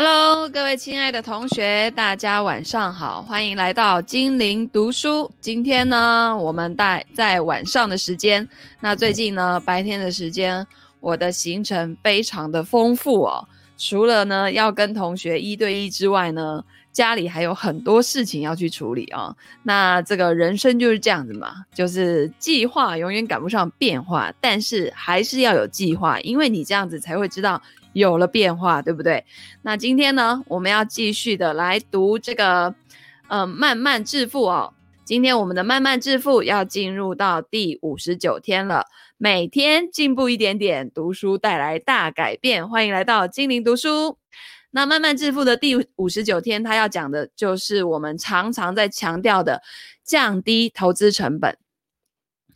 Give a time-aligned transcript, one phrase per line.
[0.00, 5.28] Hello，各位亲爱的同学，大家晚上好，欢迎来到精灵读书。
[5.40, 8.48] 今天呢，我们带在晚上的时间。
[8.78, 10.64] 那最近呢，白天的时间，
[11.00, 13.48] 我的行程非常的丰富哦。
[13.76, 16.62] 除了呢要跟同学一对一之外呢，
[16.92, 19.36] 家里还有很多事情要去处理、哦。
[19.64, 27.60] 那这个人生就是这样子嘛，就是计划永远赶不上变化，但是还是要有计划，因为你这样子才会知道。
[27.92, 29.24] 有了变化，对不对？
[29.62, 32.74] 那今天呢，我们要继续的来读这个，
[33.28, 34.74] 呃，慢慢致富哦。
[35.04, 38.84] 今天我们的慢慢致富要进入到第五十九天了。
[39.16, 42.68] 每天进步一点点，读书带来大改变。
[42.68, 44.18] 欢迎来到精灵读书。
[44.70, 49.62] 那慢慢致富的第五十九天，它要讲的就是我们常常在强调的
[50.04, 51.56] 降低投资成本。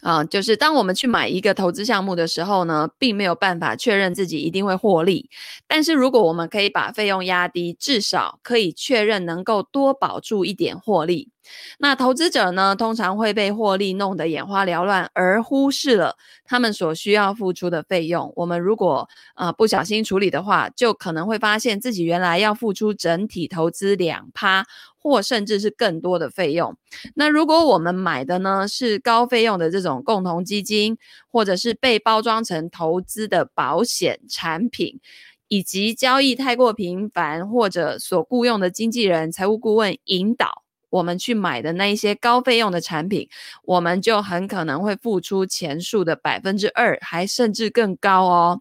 [0.03, 5.31] 啊、就是当我们去买一个投资项目的时候呢，并没有办法确认自己一定会获利。
[5.69, 11.31] 但是如果我们可以把费用压低，至少可以确认能够多保住一点获利。
[11.79, 18.33] 那投资者呢，通常会被获利弄得眼花缭乱，而忽视了他们所需要付出的费用。
[18.37, 24.65] 我们如果呃不小心处理的话，就可能会发现自己原来要付出整体投资两趴。
[25.03, 26.77] 或甚至是更多的费用。
[27.15, 30.97] 那如果我们买的呢，是高费用的这种共同基金，
[31.31, 35.01] 或者是被包装成投资的保险产品，
[35.49, 43.29] 以及交易太过频繁，或者所雇佣的经纪人、财务顾问引导我们去买的那一些高费用的产品，
[43.65, 48.61] 我们就很可能会付出前述的百分之二，还甚至更高哦。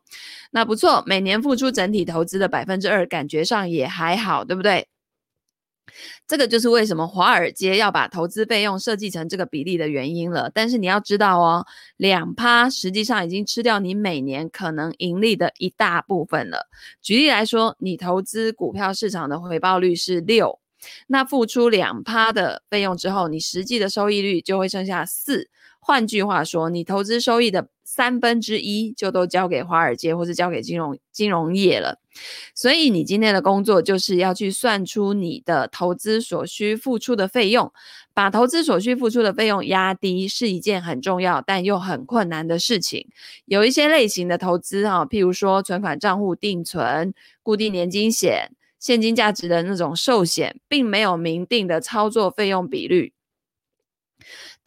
[0.51, 4.87] 那不错，每年付出整体投资的百分之二，感觉上也还好，对不对？
[6.31, 10.49] 这个就是为什么华尔街要把投资费用设计成这个比例的原因了。
[10.53, 11.65] 但是你要知道哦，
[11.97, 16.69] 两趴实际上已经吃掉你每年可能盈利的一大部分了。
[17.01, 20.57] 举例来说，你投资股票市场的回报率是六，
[21.07, 25.49] 那付出两趴的费用之后，你实际的收益率就会剩下四。
[25.91, 31.99] 换句话说，你投资收益的三分之一就都交给华尔街或是交给金融金融业了。
[32.55, 37.69] 所以你今天的工作就是要去算出你的投资所需付出的费用，
[38.13, 43.09] 把投资所需付出的费用压低是一件很重要但又很困难的事情。
[43.43, 47.13] 有一些类型的投资哈，譬如说存款账户定存、
[47.43, 48.49] 固定年金险、
[48.79, 53.11] 现金价值的那种寿险，并没有明定的操作费用比率。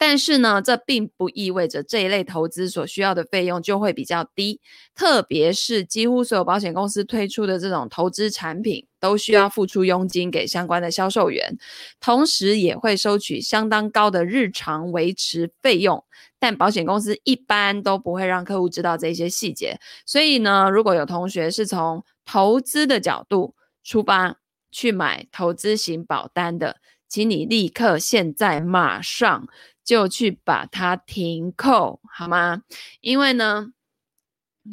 [0.07, 4.61] 但是呢，这并不意味着这一类投资所需要的费用就会比较低，
[4.93, 11.57] 特别是几乎所有保险公司推出的这种投资产品，都需要付出佣金给相关的销售员，
[11.99, 16.03] 同时也会收取相当高的日常维持费用。
[16.37, 19.79] 但保险公司一般都不会让客户知道这些细节。
[20.05, 24.37] 所以呢，如果有同学是从投资的角度出发
[24.71, 26.75] 去买投资型保单的，
[27.09, 29.47] 请你立刻现在马上。
[29.85, 32.63] 就去把它停扣，好吗？
[33.01, 33.67] 因为呢，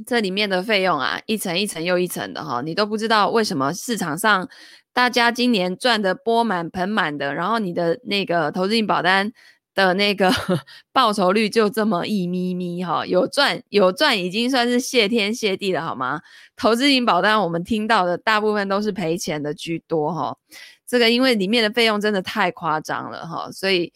[0.06, 4.49] 这里面的费用啊，一层一层又一层的哈，你都不知道为什么市场上
[4.95, 9.31] 大家今年赚得钵满盆满的，然后你的那个投资型保单
[9.75, 10.33] 的那个
[10.93, 16.23] 报酬率就这么一咪咪哈，有赚有赚已经算是谢天谢地了，好吗？
[16.56, 20.39] 投资型保单我们听到的大部分都是赔钱的居多哈，
[20.87, 23.93] 这个因为里面的费用真的太夸张了哈，所以。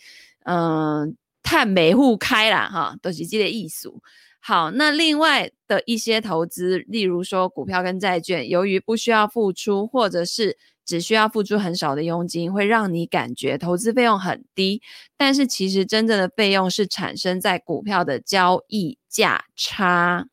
[0.49, 3.93] 嗯，碳每户开啦，哈，都是这个意思。
[4.39, 14.81] 好，那另外的一些投资，例如说股票跟债券，由于不需要付出，或者是只需要付出很少的佣金，会让你感觉投资费用很低。
[15.17, 20.29] 但是其实真正的费用是产生在股票的交易价差，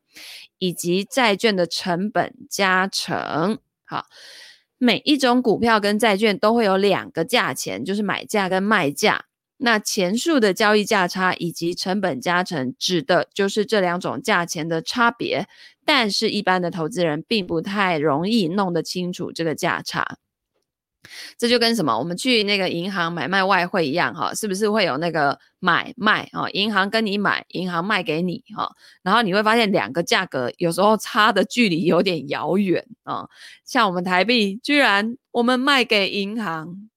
[0.58, 3.58] 以及债券的成本加成。
[3.84, 4.06] 好，
[4.78, 9.24] 每一种股票跟债券都会有两个价钱，就是买价跟卖价。
[9.56, 15.46] 那前述的交易价差以及成本加成，指的就是这两种价钱的差别。
[15.84, 20.18] 但是，一般的投资人并不太容易弄得清楚这个价差。
[21.36, 21.98] 这就跟什么？
[21.98, 26.48] 我们去那个银行买卖外汇一样，哈，是不是会有那个买卖啊？
[26.50, 28.74] 银行跟你买，银行卖给你，哈。
[29.02, 33.28] 然后你会发现两个价格有时候差的距离有点遥远啊。
[33.66, 36.88] 像我们台币，居然我们卖给银行，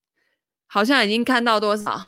[0.66, 2.06] 好像已经看到多少？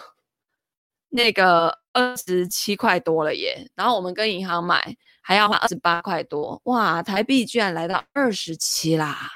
[1.09, 9.29] 那个二十七块多了耶，然后我们跟银行买还要花二十八块多，哇，台币居然来到二十七啦！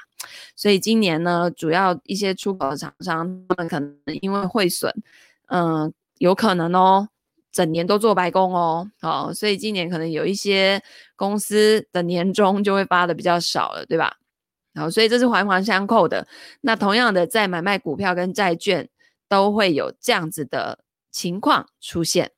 [0.56, 4.92] 所以今年呢，主要一些出口的厂商，他们可能因为汇损，
[5.48, 7.08] 嗯，有可能哦，
[7.52, 10.82] 整年都做白工哦，好，所以今年可能有一些
[11.16, 14.16] 公司的年终就会发的比较少了，对吧？
[14.76, 16.26] 好所以这是环环相扣的。
[16.62, 18.88] 那同样的，在买卖股票跟债券
[19.28, 20.78] 都会有这样子的
[21.14, 22.32] 情况出现。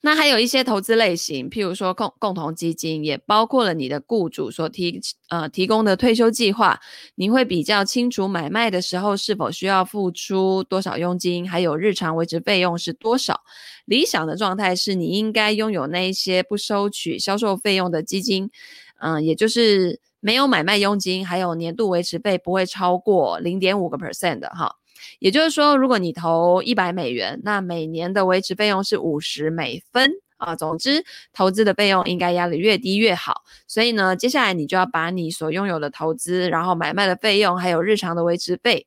[0.00, 4.98] 那还有一些投资类型，譬如说共共同基金，也包括了你的雇主所提
[5.28, 6.80] 呃提供的退休计划，
[7.14, 13.42] 你会比较清楚买卖的时候是否需要付出多少佣金，还有日常维持费用是多少。
[13.84, 18.50] 理想的状态是你应该拥有那一些不收取销售费用的基金，
[18.98, 24.79] 嗯、也就是没有买卖佣金，还有年度维持费不会超过零点五个 percent 的哈。
[25.18, 30.56] 也就是说，如果你投一百美元，那每年的维持费用是五十美分啊。
[30.56, 33.42] 总之，投资的费用应该压得越低越好。
[33.66, 38.86] 所以呢，接下来你就要把你所拥有的投资，然后买卖的费用，还有日常的维持费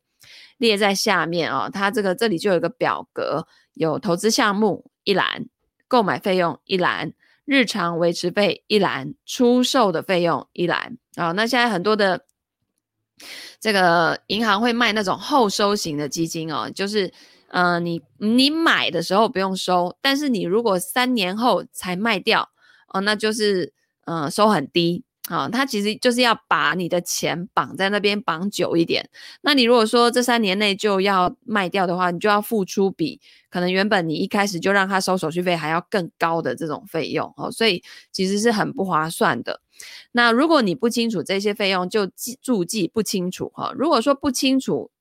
[0.58, 1.70] 列在下面啊。
[1.70, 5.46] 它这个这里就有一个表格，有投资项目一栏，
[5.88, 7.14] 购买费用一栏，
[7.46, 11.32] 日常维持费一栏，出售的费用一栏啊。
[11.34, 12.26] 那现在很多的。
[13.60, 17.12] 这个银行会卖那种后收型的基金哦，就是，
[17.48, 22.50] 呃，你你买的时候不用收，但是你如果三年后才卖掉，
[22.94, 23.72] 哦，那就是，
[24.06, 25.50] 呃，收很低啊，哦。
[25.52, 29.10] 它其实就是要把你的钱绑在那边绑久一点。
[29.42, 37.82] 那你如果说这三年内就要卖掉的话，你就要付出比可能原本你一开始就让他收手续费还要更高的这种费用哦，所以
[38.12, 39.62] 其实是很不划算的。
[40.12, 43.74] 那如果你不清楚这些费用，就记注记不清楚哈。
[43.78, 44.92] 如果说不清楚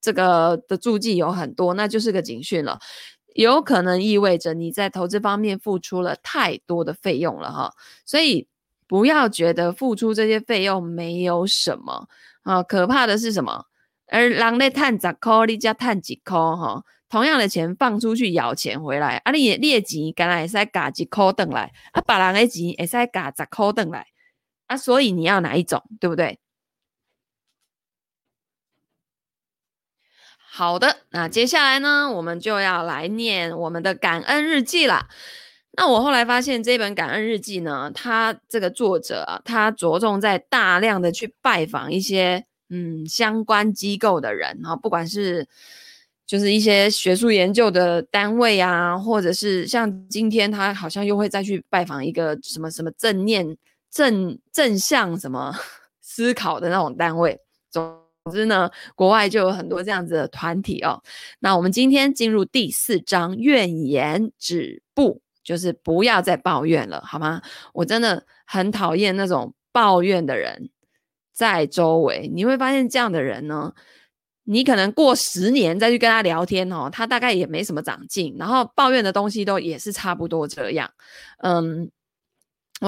[0.00, 2.78] 这个的注记有很多，那就是个警讯了，
[3.34, 7.72] 有可能意味着你在投资方面付出了太多的费用了哈。
[8.04, 8.48] 所以
[8.86, 12.08] 不要觉得付出这些费用没有什么
[12.42, 13.66] 啊，可怕的是什么？
[14.08, 16.84] 而人咧赚十块，你才赚一块哈。
[17.08, 24.06] 同样的钱放出去咬钱回来，啊，你也你的钱敢若会使加一块回来，啊，别人的钱会使加十块回来。
[24.72, 26.38] 啊，所以你要哪一种，对不对？
[30.54, 35.08] 好的，那接下来呢，我们就要来念我们的感恩日记啦。
[35.72, 45.48] 那我后来发现这本感恩日记呢，它这个作者啊，他着重在大量的去拜访一些嗯相关机构的人啊，不管是
[46.26, 53.56] 就是一些学术研究的单位啊，或者是像今天他好像又会再去拜访一个什么什么正念。
[53.92, 55.54] 正正向什么
[56.00, 57.38] 思考的那种单位，
[57.70, 58.00] 总
[58.32, 61.02] 之呢，国外就有很多这样子的团体哦。
[61.40, 67.42] 那我们今天进入第四章，怨言止步，就是不要再抱怨了，好吗？
[67.74, 70.70] 我真的很讨厌那种抱怨的人
[71.32, 72.30] 在周围。
[72.32, 73.72] 你会发现这样的人呢，
[74.44, 80.90] 你可能过十年再去跟他聊天哦，他大概也没什么长进，然后抱怨的东西都也是差不多这样，
[81.42, 81.90] 嗯。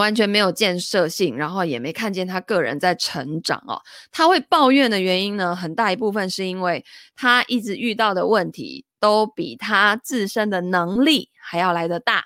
[0.00, 3.80] 完全没有建设性，然后也没看见他个人在成长哦。
[4.10, 6.84] 他会抱怨的原因呢，很大一部分是因为
[7.16, 12.24] 他一直遇到的问题都比他自身的能力还要来得大，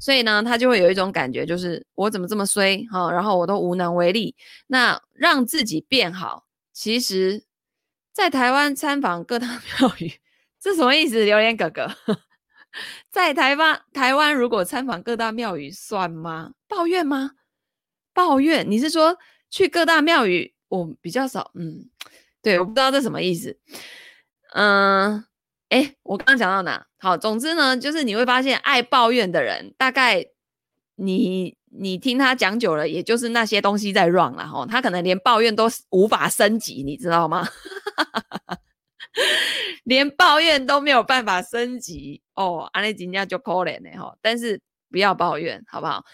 [0.00, 4.34] 所以呢，他就会有一种感觉，就是我怎么这么衰哈、哦，然后我都无能为力。
[4.66, 7.44] 那让自己变好，其实，
[8.12, 9.46] 在台湾参访各大
[9.78, 10.12] 庙宇，
[10.60, 11.24] 这什么意思？
[11.24, 11.88] 榴莲哥哥。
[13.10, 16.52] 在台湾，台湾如果参访各大庙宇算吗？
[16.70, 17.32] 抱怨吗？
[18.14, 18.70] 抱怨？
[18.70, 19.18] 你是说
[19.50, 20.54] 去各大庙宇？
[20.68, 21.90] 我比较少，嗯，
[22.40, 23.58] 对，我不知道这什么意思。
[24.54, 25.24] 嗯，
[25.70, 26.86] 诶，我刚刚讲到哪？
[27.00, 30.24] 好，总之呢，就是你会发现爱抱怨的人，大概
[30.94, 37.46] 你你听他讲久了，也就是那些东西在 run 了哈，他可能连抱怨都无法升级，你知道吗？
[39.84, 44.16] 连抱怨都没有办法升级哦，安利金价就可怜呢哈。
[44.22, 46.04] 但是不要抱怨，好不好？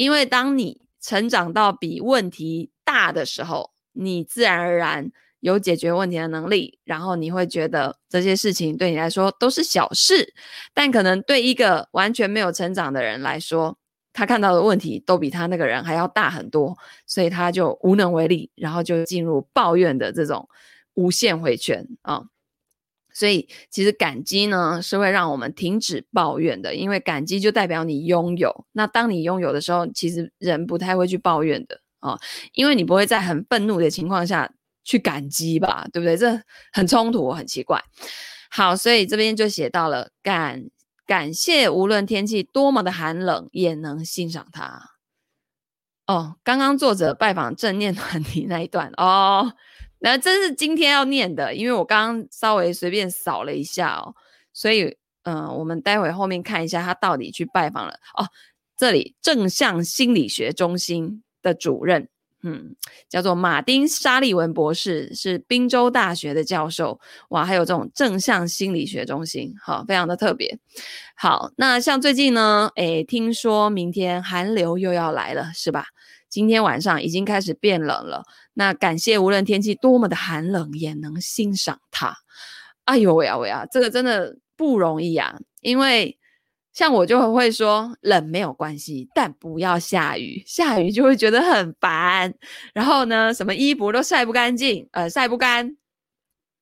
[0.00, 10.32] 因为当你成长到比问题大的时候，你自然而然有解决问题的能力，然后你会觉得这些事情对你来说都是小事，
[10.72, 13.76] 但可能对一个完全没有成长的人来说，
[14.14, 20.48] 他看到的问题都比他那个人还要大很多，所以他就无能为力，然后就进入抱怨的这种
[20.94, 22.22] 无限回圈啊。
[23.20, 28.64] 所以，其实感激呢是会让我们停止抱怨的，因为感激就代表你拥有。
[28.72, 32.20] 那当你拥有的时候，其实人不太会去抱怨的啊、哦，
[32.54, 34.50] 因为你不会在很愤怒的情况下
[34.84, 36.16] 去感激吧，对不对？
[36.16, 36.40] 这
[36.72, 37.78] 很冲突，很奇怪。
[38.50, 40.70] 好，所以这边就写到了感
[41.04, 44.92] 感谢，无论天气多么的寒冷，也能欣赏它。
[46.06, 49.52] 哦，刚刚作者拜访正念团体那一段哦。
[50.00, 54.14] 那这是今天要念的，因为我刚刚稍微随便扫了一下哦，
[54.52, 58.26] 所以嗯、我们待会后面看一下他到底去拜访了哦。
[58.76, 62.08] 这里正向心理学中心的主任
[62.42, 62.74] 嗯，
[63.10, 66.98] 叫做马丁沙利文博士，是宾州大学的教授。
[67.28, 70.58] 哇，还有这种正向心理学中心，好，非常的特别。
[71.14, 75.88] 好，那像最近呢，诶，听说明天寒流又要来了，是吧？
[76.30, 78.22] 今天晚上已经开始变冷了。
[78.54, 82.16] 那感谢无论天气多么的寒冷，也能欣赏它。
[82.84, 86.16] 哎呦喂呀喂呀，这个真的不容易啊，因为。
[86.72, 92.32] 像我就会说冷没有关系，但不要下雨，下雨就会觉得很烦。
[92.72, 95.76] 然后呢，什么衣服都晒不干净，呃，晒不干，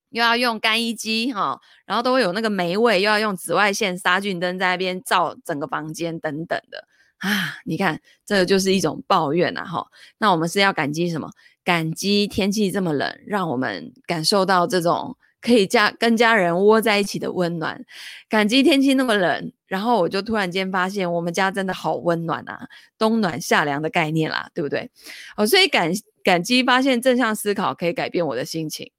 [0.09, 7.57] 又要用干衣机哈、哦，然后都会有那个霉味，又要用紫外线杀菌灯在那边照整个房间等等的啊。
[7.65, 9.87] 你看，这个就是一种抱怨呐、啊、哈。
[10.19, 11.31] 那我们是要感激什么？
[11.65, 15.17] 感激天气这么冷，让我们感受到这种。
[15.41, 17.81] 可以家跟家人窝在一起的温暖，
[18.29, 22.67] 感激天气那么冷，然后我就突然间发现我们家真的好温暖啊，
[22.99, 24.91] 冬暖夏凉的概念啦，对不对？
[25.37, 25.93] 哦，所以感
[26.25, 28.91] 感激发现正向思考可以改变我的心情。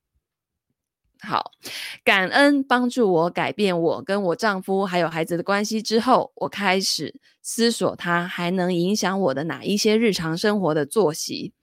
[1.22, 1.52] 好，
[2.04, 11.54] 感恩帮助我改变我跟我丈夫还有孩子的关系之后，我开始思索它还能影响我的哪一些日常生活的作息。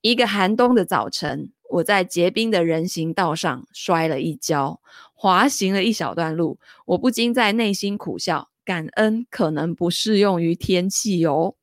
[0.00, 1.50] 一个寒冬的早晨。
[1.70, 4.80] 我在结冰的人行道上摔了一跤，
[5.12, 11.56] 滑行了一小段路，我不禁在内心苦笑，感恩可能不适用于天气哦。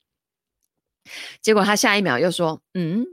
[1.40, 3.06] 结果他下一秒又说：“嗯，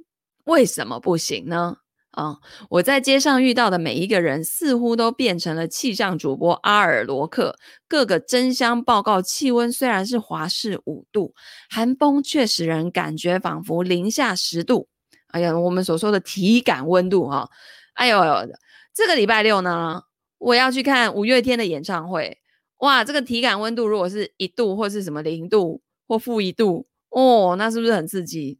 [0.44, 1.76] 为什么不行呢？”
[2.18, 2.36] 啊、
[2.68, 7.54] 我在街上遇到的每一个人似乎都变成了气象主播阿尔罗克，
[7.86, 11.32] 个个争相报告气温虽然是华氏五度，
[11.70, 14.88] 寒风却使人感觉仿佛零下十度。
[15.28, 17.48] 哎呀，我们所说的体感温度哈，
[17.94, 18.20] 哎呦，
[18.92, 20.02] 这个礼拜六呢，
[20.38, 22.38] 我要去看五月天的演唱会，
[22.78, 28.58] 哇，这个体感温度如果是一度或是什么零度或负一度，哦，那是不是很刺激？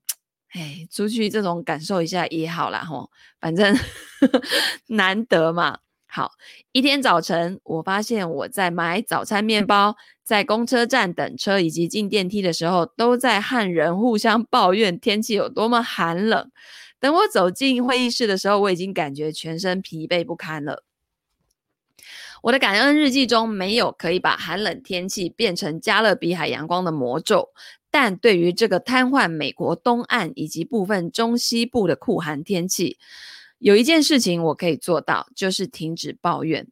[0.52, 3.76] 哎，出去这种感受一下也好啦吼，反正
[4.88, 5.78] 难得嘛。
[6.06, 6.32] 好，
[6.72, 16.50] 一天早晨，我发现我在买早餐面包，在公车站等车以及进电梯的时候，都在和人互相抱怨天气有多么寒冷。
[16.98, 20.82] 等我走进会议室的时候，我已经感觉全身疲惫不堪了。
[22.42, 27.50] 我的感恩日记中没有可以把寒冷天气变成加勒比海阳光的魔咒，
[27.90, 32.98] 但对于这个瘫痪美国东岸以及部分中西部的酷寒天气，
[33.58, 36.68] 有一件事情我可以做到，就是停止抱怨。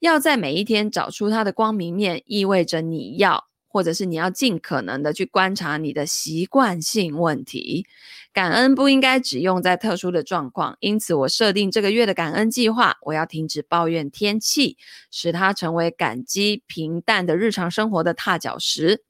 [0.00, 7.84] 要在每一天找出它的光明面，意味着你要，或者是你要尽可能的去观察你的习惯性问题。
[8.32, 12.96] 感恩不应该只用在特殊的状况，因此我设定这个月的感恩计划。
[13.02, 14.78] 我要停止抱怨天气，
[15.10, 19.02] 使它成为感激平淡的日常生活的踏脚石。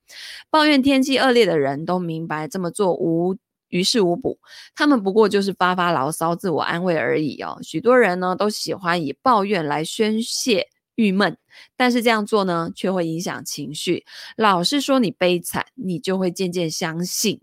[0.50, 3.36] 抱怨天气恶劣的人都明白这么做无。
[3.68, 4.38] 于事无补，
[4.76, 7.58] 他们不过就是发发牢骚、自我安慰而已哦。
[7.62, 11.38] 许多人呢都喜欢以抱怨来宣泄郁闷，
[11.76, 14.04] 但是这样做呢却会影响情绪。
[14.36, 17.40] 老是说你悲惨，你就会渐渐相信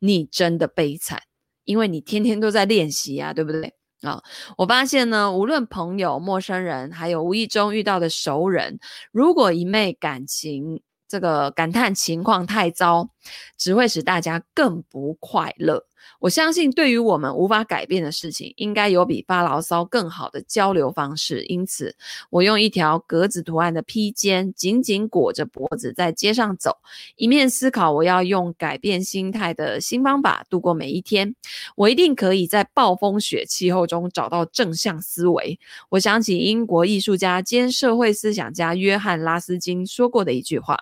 [0.00, 1.22] 你真的悲惨，
[1.64, 3.74] 因为你天天都在练习啊，对不对？
[4.02, 4.22] 啊、
[4.58, 8.80] 我发现呢，无论朋友、陌生人，还有无意中遇到的熟人，
[9.12, 10.82] 如果一昧感情。
[11.06, 13.10] 这个感叹情况太糟，
[13.56, 15.86] 只会使大家更不快乐。
[16.20, 21.42] 我相信，对于我们无法改变的事情，应该有比发牢骚更好的交流方式。
[21.44, 21.94] 因此，
[22.30, 26.78] 我用一条格子图案的披肩紧紧裹着脖子，在街上走，
[27.16, 31.34] 一面思考我要用改变心态的新方法度过每一天。
[31.76, 35.58] 我一定可以在暴风雪气候中找到正向思维。
[35.90, 40.78] 我想起英国艺术家兼社会思想家约翰·拉斯金说过的一句话。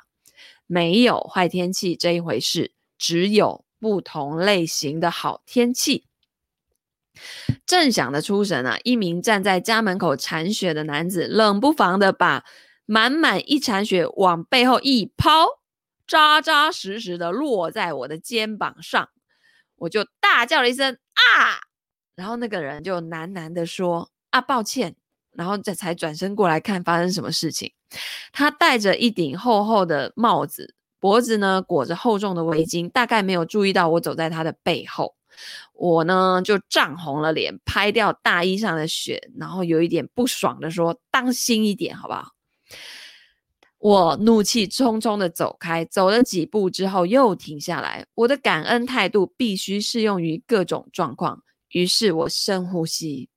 [0.68, 6.06] 没有坏天气这一回事，只有不同类型的好天气。
[7.66, 12.44] 正想得出神啊，一名站在家门口铲雪的男子，冷不防的把
[12.86, 15.48] 满满一铲雪往背后一抛，
[16.06, 19.08] 扎扎实实的落在我的肩膀上，
[19.74, 21.58] 我就大叫了一声啊！
[22.14, 24.94] 然后那个人就喃喃的说啊，抱歉。
[25.32, 27.72] 然后这才转身过来看发生什么事情。
[28.32, 35.16] 他戴着一顶厚厚的帽子，脖子呢裹着厚重的围巾，大概没有注意到我走在他的背后。
[35.74, 42.28] 我呢就涨红了脸，拍掉大衣上的雪，然后有一点不爽的说：“当心一点，好不好？”
[43.78, 48.06] 我怒气冲冲的走开，走了几步之后又停下来。
[48.14, 51.42] 我的感恩态度必须适用于各种状况。
[51.70, 53.28] 于是我深呼吸。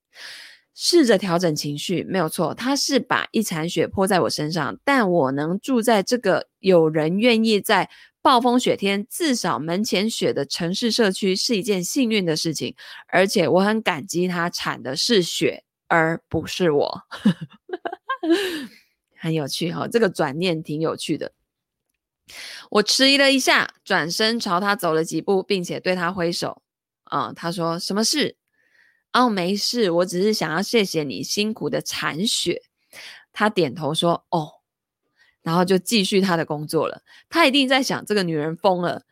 [0.78, 2.54] 试着调整情绪，没有错。
[2.54, 7.90] 他是把一铲雪泼在我身上，但我能住在这个有人愿意在
[8.22, 12.76] 暴风雪天，至少门前雪的城市社区是一件幸运的事情，
[13.08, 17.02] 而且我很感激他铲的是雪，而不是我。
[19.18, 21.32] 很有趣哈、哦，这个转念挺有趣的。
[22.70, 26.62] 我迟疑了一下，转身朝他走了几步，并且对他挥手。
[27.06, 28.36] 啊、他说：“什么事？”
[29.16, 32.62] 哦，没事，我只是想要谢谢你辛苦的铲雪。
[33.32, 34.52] 他点头说：“哦。”
[35.42, 37.02] 然后就继续他的工作了。
[37.30, 39.04] 他一定在想，这个女人疯了。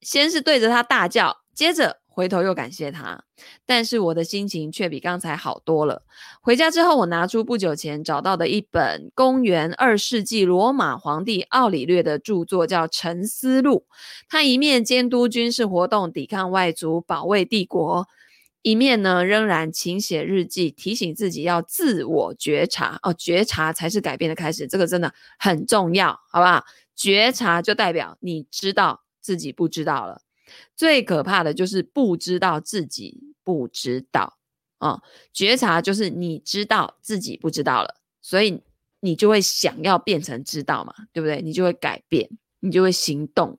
[0.00, 3.24] 先是对着他大叫，接着回头又感谢他。
[3.66, 6.04] 但是我的心情却比刚才好多了。
[6.40, 13.84] 回家之后，我拿出不久前找到的一本公元二世纪罗马皇帝奥里略的著作，叫《沉思录》。
[14.26, 18.06] 他一面监督军事活动，抵抗外族，保卫帝国。
[18.62, 26.62] 一面呢，仍然勤写日记，提醒自己要自我觉察哦，觉察才是改变的开始，这个真的很重要，好不好？
[26.94, 30.20] 觉察就代表你知道自己不知道了，
[30.76, 34.36] 最可怕的就是不知道自己不知道
[34.76, 35.02] 啊、哦！
[35.32, 38.62] 觉察就是你知道自己不知道了，所以
[39.00, 41.40] 你就会想要变成知道嘛，对不对？
[41.40, 42.28] 你就会改变，
[42.60, 43.58] 你就会行动。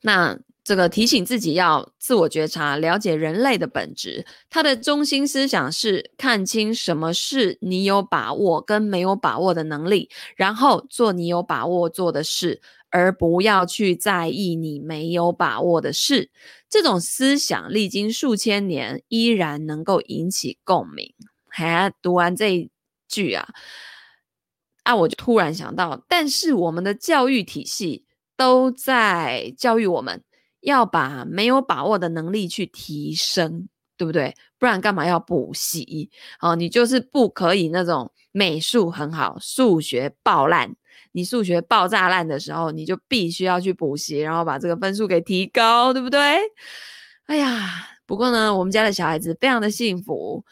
[0.00, 0.40] 那。
[0.64, 4.24] 这个提醒自己要自我觉察，了解人类的本质。
[4.48, 16.30] 它的中心思想是看清什么是你有把握跟没有把握的能力，然后做你有把握做的事，而不要去在意你没有把握的事。
[16.70, 21.12] 这种思想历经数千年，依然能够引起共鸣。
[21.48, 22.70] 还，读完这一
[23.08, 23.48] 句啊，
[24.84, 30.22] 啊，我就突然想到，但是我们的教育体系都在教育我们。
[30.62, 34.34] 要把没有把握的能力去提升，对不对？
[34.58, 36.10] 不然干嘛要补习？
[36.40, 40.74] 哦，你就是不可以那种美术很好，数学爆烂。
[41.12, 46.20] 你数学爆炸烂的时候，你就必须要去补习，然后把这个分数给提高，对不对？
[47.26, 50.44] 哎呀，不过呢，我们家的小孩子非常的幸福。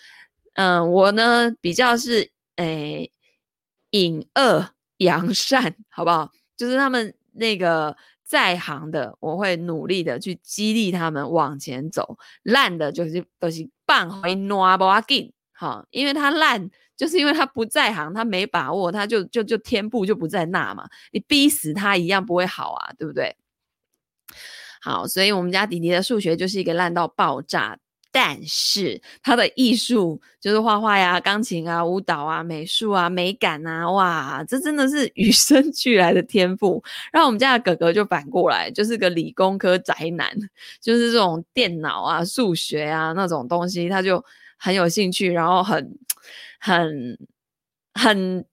[0.54, 3.10] 嗯，我呢比较是诶
[3.90, 4.68] 隐恶
[4.98, 6.30] 扬善，好不好？
[6.56, 7.96] 就是他们那个。
[8.30, 23.36] 在行的，我会努力的去激励他们往前走；烂的，就是都是半回挪不阿紧，哈，因为他烂，就是因为他不在行，他没把握，他就就就天赋就不在那嘛，你逼死他一样不会好啊，对不对？
[24.80, 27.78] 好，所以我们家弟弟的数学就是一个烂到爆炸。
[28.12, 36.82] 但是他的艺术就是画画呀、钢琴啊、舞蹈啊、美术啊、美感啊，哇，这真的是与 生俱来的天赋。
[37.12, 40.30] 然后我们家的哥哥就反过来，就是个理工科宅男，
[40.80, 44.24] 就是这种电脑啊、数学啊那种东西，他就
[44.58, 45.98] 很有兴趣，然后很、
[46.58, 47.18] 很、
[47.94, 48.44] 很。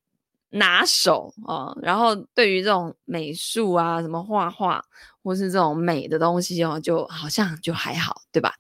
[0.52, 4.82] 拿手哦，然后对于这种美术啊，什么画画
[5.22, 8.57] 或是这种美的东西哦，就好像就还好，对吧？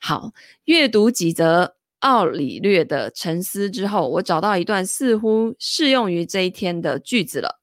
[0.00, 0.32] 好，
[0.64, 7.60] 阅读几则奥里略的沉思之后，我找到一段似乎适用于这一天的句子了。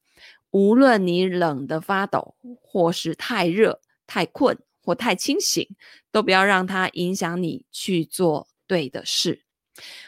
[0.50, 5.66] 无论你冷得发抖，或是太热、太困或太清醒，
[6.12, 9.42] 都不要让它影响你去做对的事。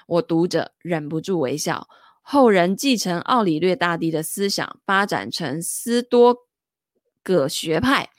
[0.07, 1.89] 我读着忍不住微笑。
[2.21, 6.47] 后人继承奥里略大帝的思想，发展成斯多
[7.23, 8.11] 葛学派。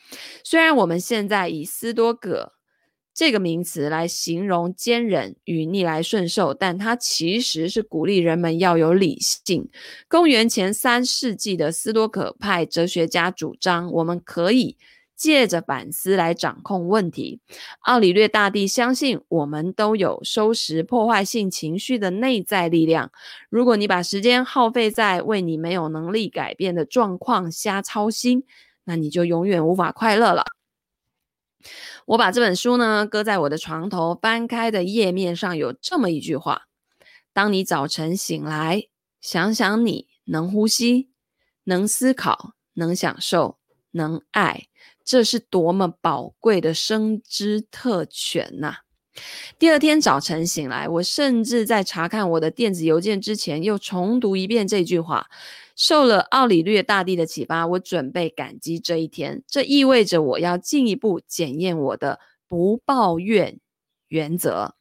[0.44, 2.54] 虽然我们现在以斯多葛
[3.18, 9.68] 这个名词来形容坚忍与逆来顺受，但它其实是鼓励人们要有理性。
[10.08, 14.78] 公元前三世纪的斯多葛派哲学家主张，我们可以。
[15.16, 17.40] 借着反思来掌控问题，
[17.80, 23.12] 奥里略大帝相信我们都有收拾破坏性情绪的内在力量。
[23.50, 28.44] 如果你把时间耗费在为你没有能力改变的状况瞎操心，
[28.84, 30.44] 那你就永远无法快乐了。
[32.06, 36.64] 我把这本书呢搁在我的床头，翻开的页面上有这么一句话：
[37.34, 38.88] 当你早晨醒来，
[39.22, 41.10] 想想你能呼吸、
[41.66, 43.58] 能思考、能享受、
[43.92, 44.68] 能爱。
[45.04, 48.80] 这是多么宝贵的生之特权呐、
[49.58, 55.28] 第二天早晨醒来，我甚至在查看我的电子邮件之前，又重读一遍这句话。
[55.78, 59.44] 受了奥里略大帝的启发，我准备感激这一天。
[59.48, 63.60] 这意味着我要进一步检验我的不抱怨
[64.10, 64.74] 原则。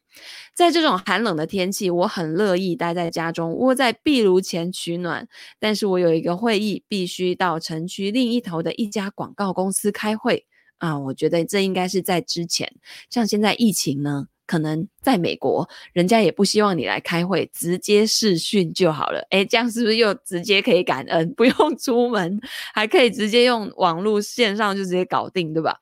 [0.55, 5.27] 在这种寒冷的天气，我很乐意待在家中，窝在壁炉前取暖。
[5.59, 10.47] 但是我有一个会议，必须到城区另一头的一家广告公司开会
[10.79, 10.97] 啊！
[10.97, 12.73] 我觉得这应该是在之前，
[13.11, 19.19] 像现在疫情呢，可能在美国，人家也不希望你来开会，直接视讯就好了。
[19.29, 22.39] 诶，这样是不是又直接可以感恩， 不用出门，
[22.73, 25.81] 还可以直接用网络线上就直接搞定，对吧？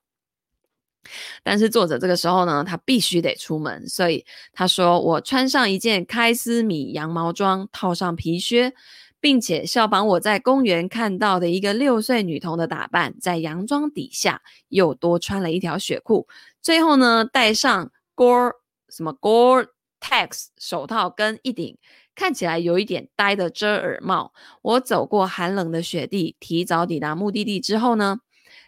[1.43, 8.73] 但是作者这个时候呢，他必须得出门，所以他说：“我穿上一件开司米羊毛装，套上皮靴，
[9.19, 16.27] 并且效仿我在公园看到的一个六岁女童的打扮，在洋装底下又多穿了一条雪裤，
[16.59, 18.53] 最后呢，戴上 Gore
[18.89, 21.77] 什么 Gore-Tex 手套跟一顶
[22.15, 24.33] 看起来有一点呆的遮耳帽。
[24.61, 28.19] 我走过寒冷的雪地，提早抵达目的地之后呢，”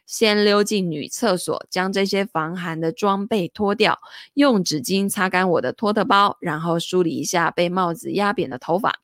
[0.05, 3.99] 先溜进女厕所，将这些防寒的装备脱掉，
[4.35, 9.01] 用纸巾擦干我的托特包，然后梳理一下被帽子压扁的头发。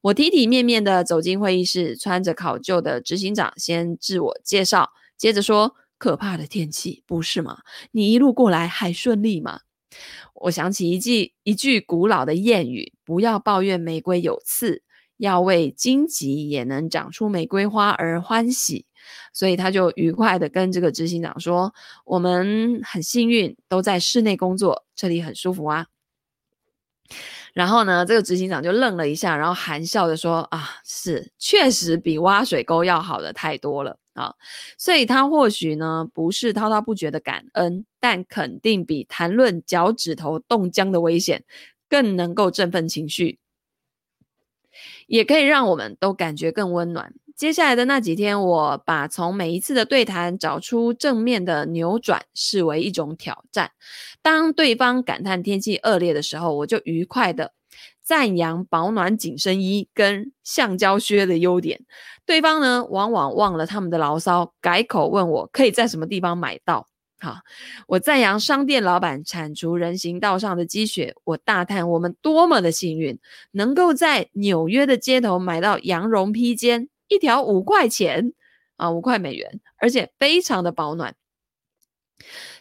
[0.00, 7.58] 我体体面面的走进会议室，穿着考究的执行长先自我介绍，接着说：“可怕的天气，不是吗？
[7.92, 9.60] 你一路过来还顺利吗？”
[10.34, 14.82] 我想起一句一句古老的谚语：“不要抱怨玫瑰有刺，
[15.16, 18.86] 要为荆棘也能长出玫瑰花而欢喜。”
[19.32, 21.72] 所以他就愉快的跟这个执行长说
[22.04, 25.86] ：“我们很幸运，都在室内工作，这里很舒服啊。”
[27.58, 34.32] 然后呢，这个执行长就愣了一下，然后含笑的说：“啊，是，确实比挖水沟要好的太多了啊。”
[34.78, 41.42] 所以他或许呢不是滔滔不绝的感恩，但肯定比谈论脚趾头冻僵的危险
[41.88, 43.40] 更能够振奋情绪，
[45.08, 47.12] 也可以让我们都感觉更温暖。
[47.38, 53.70] 接下来的那几天，我把从每一次的对谈找出正面的扭转视为一种挑战。
[54.20, 57.52] 当对方感叹天气恶劣的时候，我就愉快地
[58.02, 61.82] 赞扬保暖紧身衣跟橡胶靴的优点。
[62.26, 66.88] 对方呢，往往忘了他们的牢骚，改口问我可以在什么地方买到。
[67.20, 67.36] 好，
[67.86, 71.14] 我赞扬商店老板铲除人行道上的积雪。
[71.22, 73.16] 我大叹我们多么的幸运，
[73.52, 76.88] 能够在纽约的街头买到羊绒披肩。
[77.08, 78.32] 一条五块钱
[78.76, 81.14] 啊，五块美元，而且非常的保暖。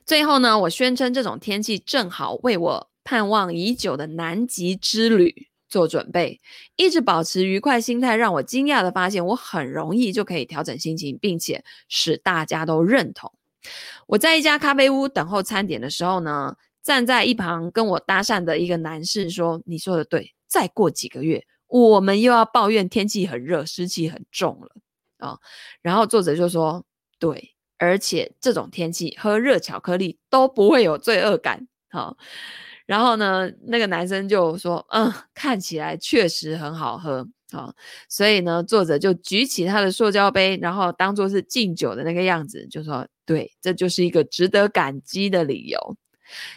[0.05, 6.39] 最后呢，我宣称这种天气正好为我盼望已久的南极之旅做准备。
[6.75, 13.31] 一直保持愉快心态，让我惊讶的发现，我很容易就可以调整心情，并且使大家都认同。
[14.05, 24.69] 我在一家咖啡屋等候餐点的时候呢，站在一旁跟我搭讪的一个男士说：“你说的对，再过几个月。”我们又要抱怨天气很热，湿气很重了
[25.19, 25.37] 啊、
[25.81, 26.85] 然后作者就说
[27.17, 31.67] ：“对，而且这种天气喝热巧克力都不会有罪恶感。
[31.91, 32.15] 哦”，
[32.85, 37.73] 然后呢，那个男生就说：“嗯，看起来确实很好喝啊、！”
[38.07, 45.97] 所以呢，作者就举起他的塑胶杯，然后当做是敬酒的那个样子，就说：“对，这就是一个值得感激的理由。”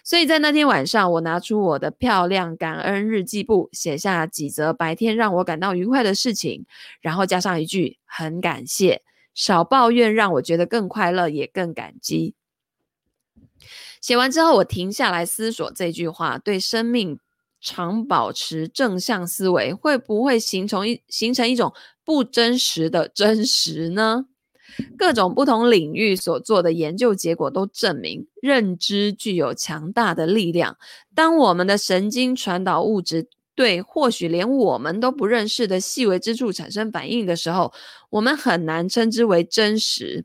[0.02, 6.66] 所以在那天晚上，我拿出我的漂亮感恩日记簿，写下几则白天让我感到愉快的事情，
[7.00, 9.02] 然后加上一句“很感谢”，
[9.34, 12.34] 少抱怨让我觉得更快乐，也更感激。
[14.00, 17.18] 写完之后，我停下来思索这句话，对生命
[17.60, 24.24] 常保持正向思维，会不会形成一形成一种不真实的真实呢？
[24.96, 30.76] 各种不同领域所做的研究结果都证明，认知具有强大的力量。
[31.14, 37.72] 当我们的神经传导物质对或许连我们都不认识的细微之处产生反应的时候，
[38.08, 40.24] 我们很难称之为真实。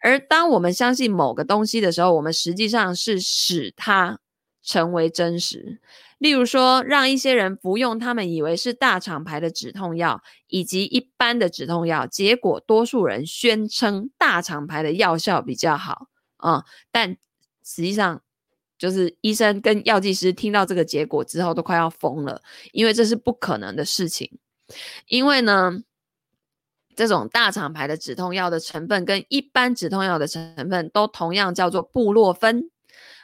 [0.00, 4.18] 而当我们相信某个东西的时候，我们实际上是使它
[4.62, 5.80] 成为真实。
[6.18, 17.16] 例如说，让一些人服用他们以为是大厂牌的止痛药，以及一般的止痛药，结果多数人宣称大厂牌的药效比较好啊、但
[17.64, 18.22] 实际上
[18.78, 22.40] 就是医生跟药剂师听到这个结果之后都快要疯了，
[22.72, 24.38] 因为这是不可能的事情。
[25.08, 25.72] 因为呢，
[26.94, 32.70] 这种大厂牌的止痛药的成分跟一般止痛药的成分都同样叫做布洛芬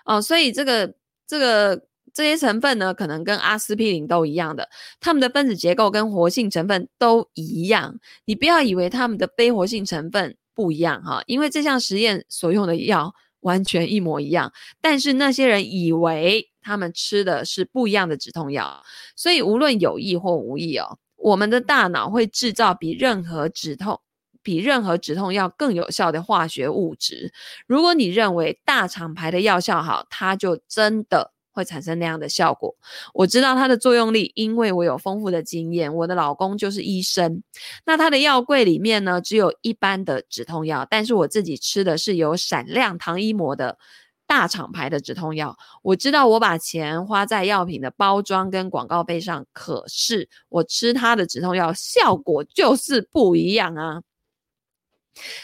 [0.04, 0.94] 哦、所以这个
[1.26, 1.86] 这个。
[2.12, 4.68] 这些成分呢，可能跟阿司匹林都一样的，
[5.00, 7.98] 它们的分子结构跟活性成分都一样。
[8.24, 14.52] 你不要以为它们的非活性成分不一样哈，因为这项实验所用的药完全一模一样。
[14.80, 18.82] 但是那些人以为他们吃的是不一样的止痛药，
[19.16, 24.00] 所以无论有意或无意哦，我们的大脑会制造比任何止痛、
[24.42, 27.32] 比任何止痛药更有效的化学物质。
[27.66, 31.32] 如果你认为大厂牌的药效好，它就真的。
[31.52, 32.74] 会产生那样的效果。
[33.14, 35.94] 我知道它的作用力，因为我有丰富的经验。
[35.94, 37.42] 我的老公就是医生，
[37.84, 43.78] 那他的药柜里面呢，只有一般的止痛药，但是我自己吃的是有闪亮糖衣膜的
[44.26, 54.02] 大厂牌的止痛药，我知道我把钱花在药品的包装跟广告费上，可是我吃它的止痛药效果就是不一样啊。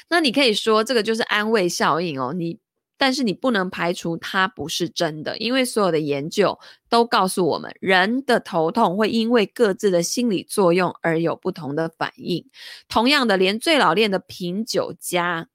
[0.08, 2.58] 那你可以说这个就是安慰效应哦，你
[2.98, 12.44] 但是你不能排除它不是真的，因为所有的研究都告诉我们，人的头痛会因为各自的心理作用而有不同的反应。
[12.88, 15.48] 同样的，连最老练的品酒家。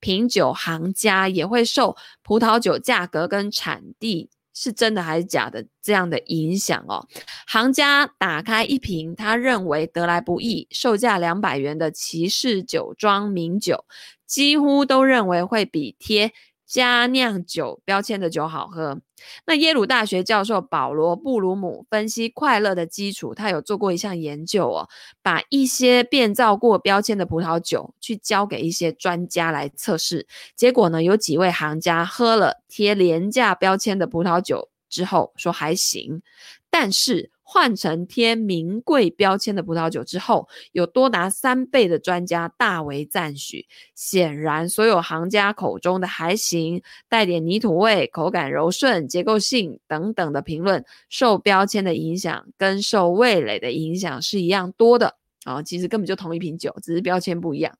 [0.00, 7.06] 品酒行家也会受葡萄酒价格跟产地是真的还是假的这样的影响哦。
[7.46, 13.84] 行家打开一瓶他认为得来不易、售价两百元的骑士酒庄名酒，
[14.26, 16.32] 几乎都认为会比贴
[16.72, 19.02] 加酿酒标签的酒好喝。
[19.46, 24.88] 那耶鲁大学教授保罗·布鲁姆分析快乐的基础，他有做过一项研究哦，
[25.20, 36.22] 把一些变造过标签的葡萄酒去交给一些专家来测试，结果呢，有几位行家喝了贴廉价标签的葡萄酒之后说还行，
[36.70, 37.31] 但是。
[37.52, 43.66] 换成贴名贵标签的葡萄酒之后，有多达三倍的专家大为赞许。
[43.94, 55.18] 显然，所有行家口中的还行、带点泥土味、口感柔顺、结构性等等的评论，受标签的影响跟受味蕾的影响是一样多的。
[55.44, 57.76] 哦，其实根本就同一瓶酒，只是标签不一样。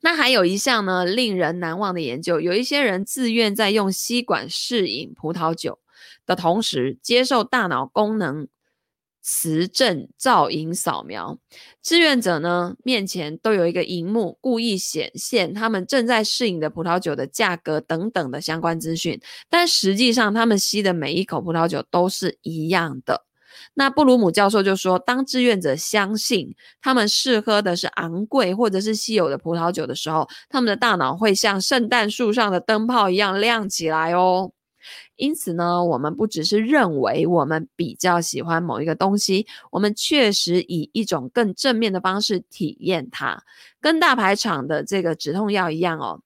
[0.00, 5.78] 那还有一项呢，令人难忘的研究，有一些人自愿在用吸管试饮葡萄酒。
[6.24, 8.48] 的同时，接受大脑功能
[9.22, 11.38] 磁振造影扫描。
[11.82, 19.20] 志愿者呢，面前都有一个荧幕，故意显现他们正在试饮的葡萄酒的价格等等的相关资讯。
[19.50, 23.24] 但实际上，他们吸的每一口葡萄酒都是一样的。
[23.74, 34.52] 那布鲁姆教授就说，当志愿者相信他们试喝的是昂贵或者是稀有的葡萄酒的时候，他们的大脑会像圣诞树上的灯泡一样亮起来哦。
[35.16, 43.42] 因此呢，我们不只是认为我们比较喜欢某一个东西，我们确实以一种更正面的方式体验它，
[43.80, 46.20] 跟大牌厂的这个止痛药一样哦。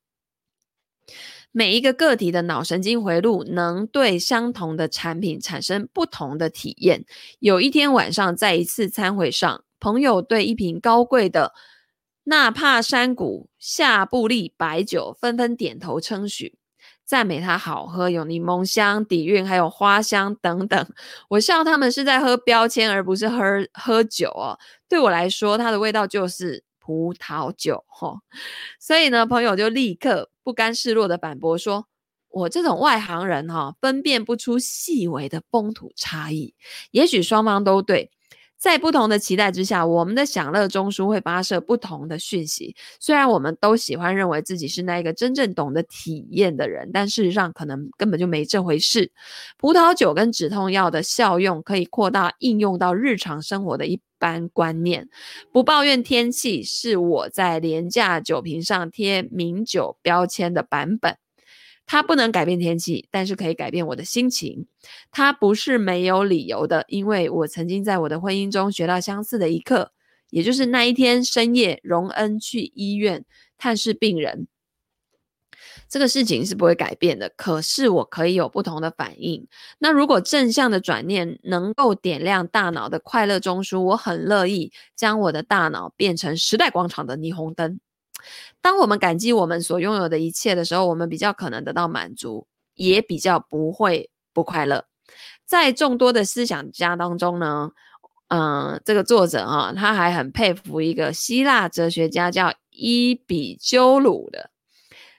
[1.52, 7.04] 每一个个体的脑神经回路能对相同的产品产生不同的体验。
[7.40, 11.52] 有一天晚上，在一次餐会上，朋友对一瓶高贵的
[12.22, 16.59] 纳帕山谷夏布利白酒纷纷点头称许。
[17.10, 20.86] 赞美它好喝，有柠檬香、底蕴，还有花香等等。
[21.28, 24.56] 我笑他们是在喝标签，而不是喝喝酒哦。
[24.88, 28.20] 对我来说，它的味道就是葡萄酒哦。
[28.78, 31.88] 所以呢，朋友就立刻不甘示弱的反驳说
[32.30, 36.54] ：“我这种外行人哈、哦，分辨不出细微的风土差异。
[36.92, 38.12] 也许双方都对。”
[38.60, 42.76] 在不同的期待之下，我们的享乐中枢会发射不同的讯息。
[43.00, 49.10] 虽然我们都喜欢认为自己是那一个真正懂得体验的人，但事实上可能根本就没这回事。
[49.56, 55.08] 葡萄酒跟止痛药的效用可以扩大应用到日常生活的一般观念。
[55.50, 61.16] 不抱怨天气是我在廉价酒瓶上贴名酒标签的版本。
[61.92, 64.64] 它不能改变天气，但是可以改变我的心情。
[65.10, 69.90] 它不是没有理由的，因为我曾经在我的婚姻中学到相似的一课，
[70.30, 73.24] 也就是那一天深夜，荣恩去医院
[73.58, 74.46] 探视病人。
[75.88, 79.48] 这个事情是不会改变的，可是我可以有不同的反应。
[79.80, 87.80] 那如果正向的转念能够点亮大脑的快乐中枢，我很乐意将我的大脑变成时代广场的霓虹灯。
[88.60, 94.84] 当我们感激我们所拥有的一切的时候，我们比较可能得到满足，也比较不会不快乐。
[95.44, 97.72] 在众多的思想家当中呢，
[98.28, 104.50] 嗯、这个作者啊，他还很佩服一个希腊哲学家叫伊比鸠鲁的。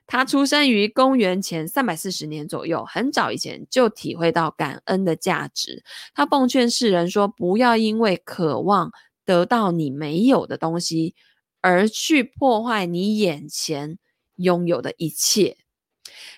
[0.08, 5.84] 他出生于公元前三百四十年左右，很早以前就体会到感恩的价值。
[6.14, 8.92] 他奉劝世人说：不要因为渴望
[9.26, 11.16] 得到你没有的东西。
[11.62, 13.98] 而去破坏你眼前
[14.36, 15.58] 拥有的一切，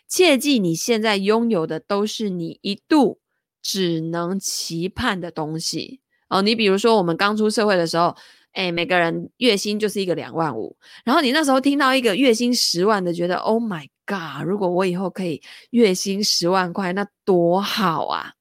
[0.08, 3.20] 切记你现在拥有的都是你一度
[3.62, 6.42] 只能期盼的东西哦。
[6.42, 8.16] 你比如说，我们刚出社会的时候，
[8.52, 18.34] 哎，每个人月薪就是一个两万五，然后你那时候听到一个月薪十万的，觉得 Oh my God，如果我以后可以月薪十万块，那多好啊！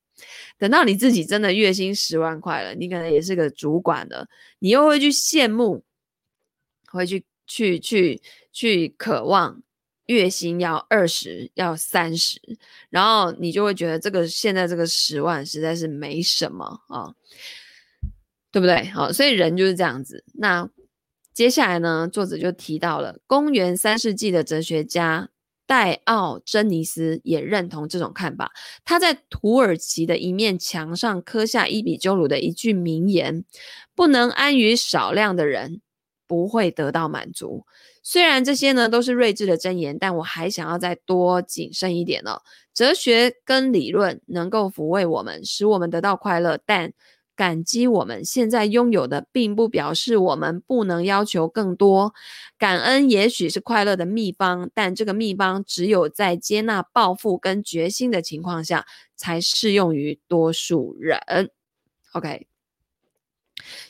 [0.59, 4.27] 等到你自己真的月薪十万块了，你可能也是个主管了，
[4.59, 5.85] 你又会去羡慕。
[6.93, 8.21] 会去去去
[8.53, 9.63] 去渴望
[10.07, 12.41] 月薪要二十要三十，
[12.91, 17.15] 然后你就会觉得这个现在这个十万实在是没什么啊，
[18.51, 18.85] 对不对？
[18.87, 20.25] 好，所以人就是这样子。
[20.35, 20.69] 那
[21.33, 25.31] 接下来呢，作者就提到了公元三世纪的哲学家
[25.67, 28.53] 戴奥·珍尼斯也认同这种看法。
[28.85, 33.45] 他在土耳其的一面墙上刻下伊比鸠鲁的一句名言
[33.95, 35.81] ：“不能安于少量的人，
[36.33, 37.67] 不会得到满足。”
[38.03, 42.39] 虽然这些呢都是睿智的箴言，但我还想要再多谨慎一点呢、
[42.73, 46.95] 哲学跟理论能够抚慰我们，使我们得到快乐，但
[47.37, 52.15] 感激我们现在拥有的，并不表示我们不能要求更多。
[52.59, 61.21] 感恩也许是快乐的秘方，但这个秘方只有在接纳报复跟决心的情况下，才适用于多数人。
[62.15, 62.49] OK，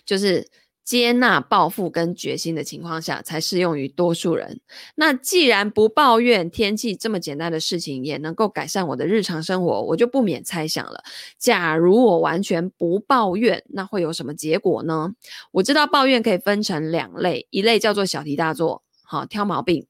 [0.05, 0.51] 就是。
[0.85, 4.61] 接纳报复跟决心的情况下，才适用于多数人。
[4.97, 11.03] 那既然不抱怨天气这么简单的事情也能够改善我的日常生活，我就不免猜想了：
[11.39, 15.13] 假如我完全不抱怨，那会有什么结果呢？
[15.53, 19.85] 我知道抱怨可以分成两类，一类叫做小题大做，好，挑毛病；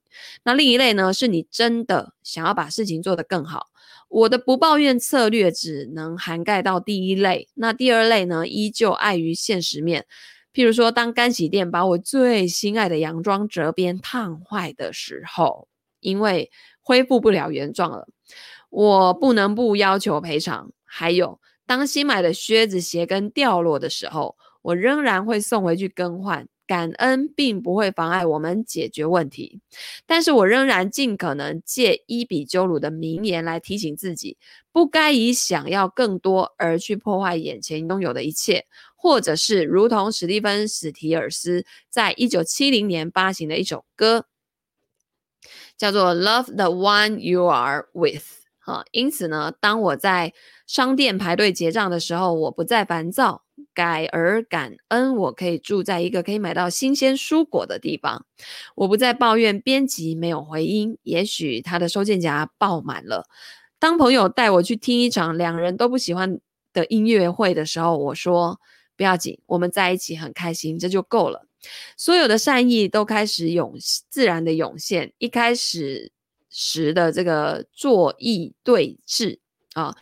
[0.45, 3.69] 那另一类呢，是你真的想要把事情做得更好。
[4.09, 10.05] 我的不抱怨策略只能涵盖到第一类，那第二类呢，依旧碍于现实面。
[10.53, 15.69] 譬如说，当干洗店把我最心爱的洋装折边烫坏的时候，
[16.01, 18.07] 因为恢复不了原状了，
[18.71, 20.71] 我不能不要求赔偿。
[20.85, 26.47] 还有，当新买的靴子鞋跟掉落的时候，我仍然会送回去更换。
[26.65, 29.61] 感恩并不会妨碍我们解决问题，
[30.07, 34.39] 但是我仍然尽可能借伊比鸠鲁的名言来提醒自己，
[34.73, 38.65] 不该以想要更多而去破坏眼前拥有的一切，
[39.03, 44.27] 或者是如同史蒂芬·史提尔斯在一九七零年发行的一首歌，
[45.77, 48.15] 叫做《Love the One You Are With》。
[48.61, 50.33] 哈，因此呢，当我在
[50.69, 53.43] 商店排队结账的时候，我不再烦躁。
[53.75, 58.27] 改而感恩，我可以住在一个可以买到新鲜蔬果的地方。
[58.75, 63.25] 我不再抱怨编辑没有回音，也许他的收件夹爆满了。
[63.79, 66.39] 当朋友带我去听一场两人都不喜欢
[66.75, 68.61] 的音乐会的时候，我说
[68.97, 71.47] 不要紧，我们在一起很开心，这就够了。
[71.97, 73.75] 所有的善意都开始涌，
[74.09, 75.13] 自然的涌现。
[75.19, 76.11] 一开始
[76.51, 79.39] 时的这个作意对峙
[79.75, 79.95] 啊。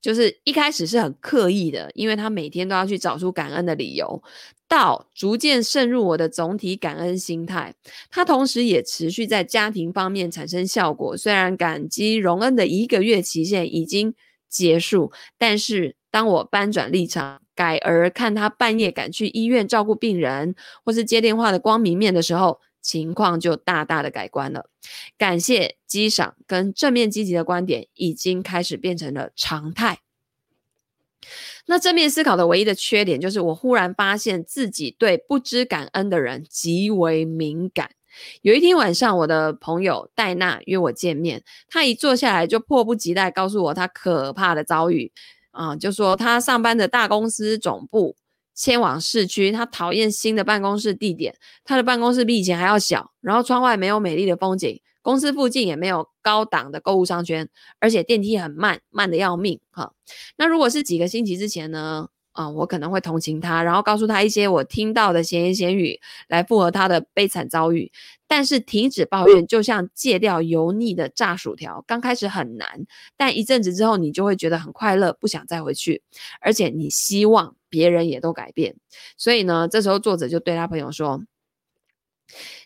[0.00, 4.22] 就是一开始是很刻意的，因为他每天都要去找出感恩的理由，
[4.68, 7.74] 到逐渐渗入我的总体感恩心态。
[8.08, 11.16] 他同时也持续在家庭方面产生效果。
[11.16, 14.14] 虽然感激荣恩的一个月期限已经
[14.48, 24.70] 结束，但是当我搬转立场，改而看他半夜赶去医院照顾病人，或是接电话的光明面的时候，情况就大大的改观了。
[25.18, 29.98] 感谢、激赏跟正面积极的观点已经开始变成了常态。
[31.66, 37.90] 那正面思考的唯一的缺点就是，我忽然发现自己对不知感恩的人极为敏感。
[38.42, 45.10] 有一天晚上，我的朋友戴娜约我见面，她一坐下来就迫不及待告诉我她可怕的遭遇。
[45.66, 48.16] 啊、就说他上班的大公司总部。
[48.54, 51.36] 迁往市区，他讨厌新的办公室地点。
[51.62, 59.60] 他的办公室比以前还要小，然后窗外没有美丽的风景，公司附近也没有高档的购物商圈，而且电梯很慢，慢的要命。
[59.70, 59.92] 哈，
[60.38, 62.08] 那如果是几个星期之前呢？
[62.38, 67.90] 啊、嗯，我可能会同情他，然后告诉他一些我听到的闲言闲语，来附和他的悲惨遭遇。
[68.28, 76.02] 但是停止抱怨，就像戒掉油腻的炸薯条，刚开始很难，但一阵子之后，你就会觉得很快乐，不想再回去，
[76.40, 78.76] 而且你希望别人也都改变。
[79.16, 81.22] 所以呢，这时候作者就对他朋友说。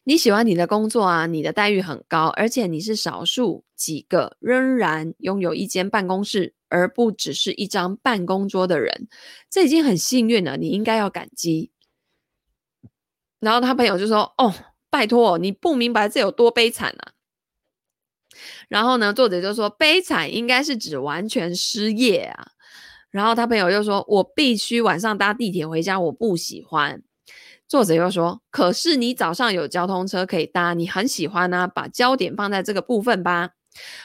[0.04, 9.08] 你喜欢你的工作啊，你的待遇很高，而且你是少数几个仍然拥有一间办公室，而不只是一张办公桌的人，
[9.48, 11.70] 这已经很幸运了，你应该要感激。
[13.38, 14.52] 然后他朋友就说：“哦，
[14.90, 17.12] 拜托，你不明白这有多悲惨啊。”
[18.68, 22.48] 然后呢，作者就说：“悲惨应该是指完全失业啊。”
[23.10, 27.02] 然后他朋友又说：“我必须晚上搭地铁回家，我不喜欢。”
[27.72, 33.52] 作者又说：“可是你早上有交通车可以搭，你很喜欢啊，把焦点放在这个部分吧。”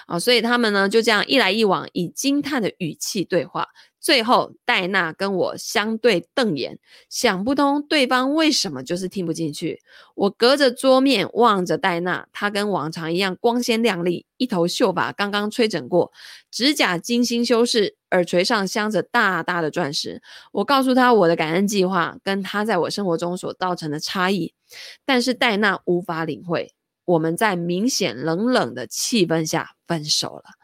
[0.07, 3.67] 啊，所以他们呢就这样一来一往，以惊叹的语气对话。
[4.07, 9.81] 最后，戴娜跟我相对瞪眼，想不通对方为什么就是听不进去。
[10.15, 16.09] 我隔着桌面望着戴娜，她跟往常一样光鲜亮丽，一头秀发刚刚吹整过，
[16.49, 20.21] 指甲精心修饰，耳垂上镶着大大的钻石。
[20.53, 24.53] 我告诉她我的感恩计划跟她在我生活中所造成的差异，
[25.05, 26.71] 但是戴娜无法领会。
[27.03, 30.56] 我们在明显冷冷的气氛下分手了。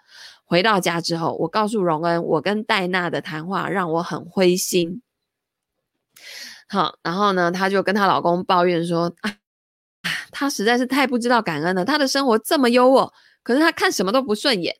[0.54, 5.02] 回到家之后，我告诉荣恩，我跟戴娜的谈话让我很灰心。
[6.70, 9.34] 好，然后呢，她就跟她老公抱怨说：“啊，
[10.30, 11.84] 她实在是太不知道感恩了。
[11.84, 14.76] 她的生活这么优渥，可是她看什么都不顺眼。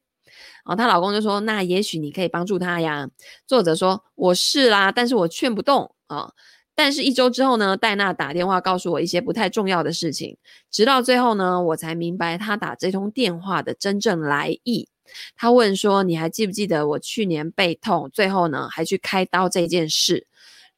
[0.64, 3.10] 啊，她老公就说：“那也许你可以帮助她呀。”
[3.48, 6.32] 作者说：“我是啦，但是我劝不动啊。”
[6.78, 10.38] 但是，一周之后呢，戴娜打电话告诉我一些不太重要的事情，
[10.70, 14.88] 直到最后呢，我才明白她打这通电话的真正来意。
[15.36, 20.28] 他问说：“你还记不记得我去年背痛，最后呢还去开刀这件事？”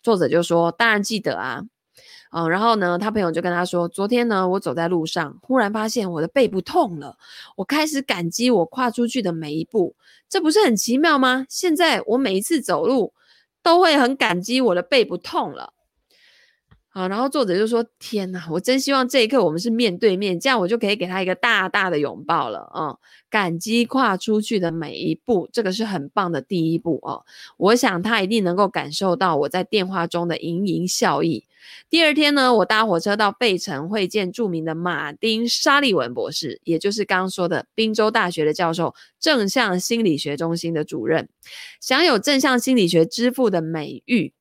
[0.02, 1.64] 作者就说：“当然记得啊。”
[2.32, 7.16] 嗯，然后呢，他朋友就跟他说：“昨天呢，我走在路上，忽然发现我的背不痛了。
[7.56, 9.96] 我开始感激我跨出去的每一步，
[10.28, 11.46] 这不是很奇妙吗？
[11.48, 13.14] 现在我每一次走路
[13.64, 15.72] 都会很感激我的背不痛了。”
[16.96, 22.72] 啊，然后作者就说：“天哪，我真希望这一刻我们是面对面，这样我就可以给他一个大大的拥抱了。
[22.74, 22.98] 嗯，
[23.30, 27.26] 感激跨出去的每一步，这个是很棒的第一步哦。
[27.58, 31.44] 我想他一定能够感受到我在电话中的盈盈笑意。
[31.90, 41.28] 第二天呢，我搭火车到费城会见著名的马丁沙利文博士，也就是刚刚说的宾州大学的教授，正向心理学中心的主任，
[41.82, 44.32] 享有正向心理学之父的美誉。”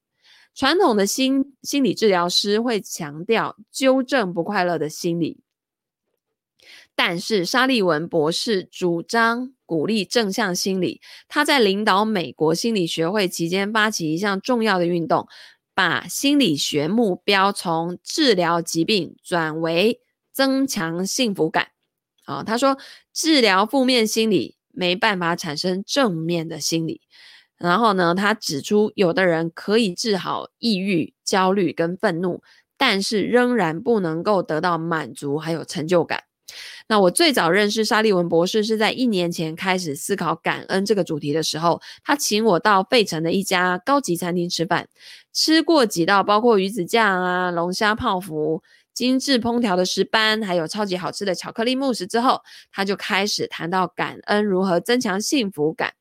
[0.55, 5.41] 传统的心心理治疗师会强调纠正不快乐的心理，
[6.95, 11.01] 但是沙利文博士主张鼓励正向心理。
[11.27, 15.27] 他在领导美国心理学会期间发起一项重要的运动，
[15.75, 20.01] 把心理学目标从治疗疾病转为
[20.33, 21.69] 增强幸福感。
[22.27, 22.79] 啊，他说
[23.13, 27.01] 治疗负面心理没办法产生正面的心理。
[27.65, 32.43] 然后呢，他指出，有的人可以治好抑郁、焦虑跟愤怒，
[32.77, 36.25] 但是仍然不能够得到满足还有成就感。
[36.87, 44.87] 那我最早认识沙利文博士是在一年前开始思考感恩这个主题的时候，他请我到费城的一家高级餐厅吃饭，
[45.33, 48.63] 吃过几道包括鱼子酱啊、龙虾泡芙、
[48.93, 55.95] 精致烹调的石斑，还有超级好吃的巧克力慕斯之后，他就开始谈到感恩如何增强幸福感。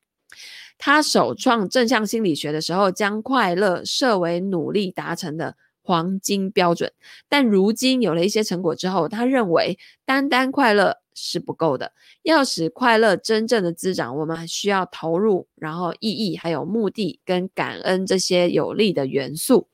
[0.77, 6.91] 他首创正向心理学的时候，将快乐设为努力达成的黄金标准。
[7.29, 11.93] 但如今有了一些成果之后，他认为单单快乐是不够的，
[12.23, 19.67] 要使快乐真正的滋长，我们还需要投入，然后意义、还有目的跟感恩这些有利的元素。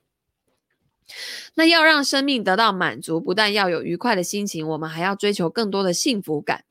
[1.56, 6.66] 那要让生命得到满足，不但要有愉快的心情，我们还要追求更多的幸福感。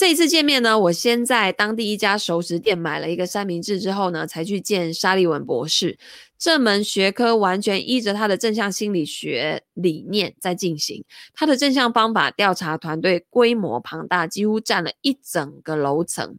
[0.00, 5.98] 这一次见面呢，我先在当地一家熟食店买了一个三明治，之后呢，才去见沙利文博士。
[6.38, 11.04] 这门学科完全依着他的正向心理学理念在进行。
[11.34, 16.38] 他的正向方法调查团队规模庞大，几乎占了一整个楼层。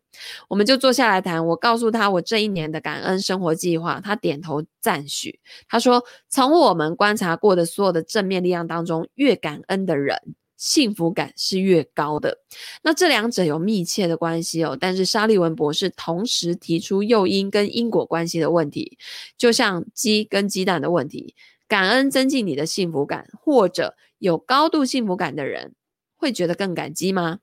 [0.50, 5.40] 我们就坐下来谈，我告诉他我这一年的感恩生活计划，他点头赞许。
[5.70, 10.18] 他说：“从我们观察过的所有的正面力量当中，越感恩的人。”
[10.62, 12.38] 幸福感是越高的，
[12.84, 14.78] 那这两者有密切的关系哦。
[14.80, 19.00] 但是沙利文博士同时提出诱因跟因果关系的问题，
[19.36, 21.34] 就像鸡跟鸡蛋的问题。
[21.68, 25.74] 感恩增进你的幸福感，或者有高度幸福感的人
[26.16, 27.40] 会觉得更感激吗？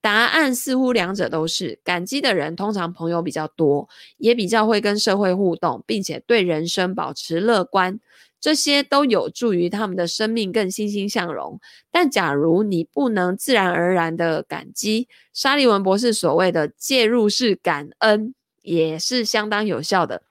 [0.00, 1.78] 答案似乎两者都是。
[1.84, 8.00] 感激的人通常朋友比较多，也比较会跟社会互动，并且对人生保持乐观。
[8.40, 11.60] 这些都有助于他们的生命更欣欣向荣。
[11.90, 20.22] 但假如你不能自然而然的感激，沙利文博士所谓的介入式感恩也是相当有效的。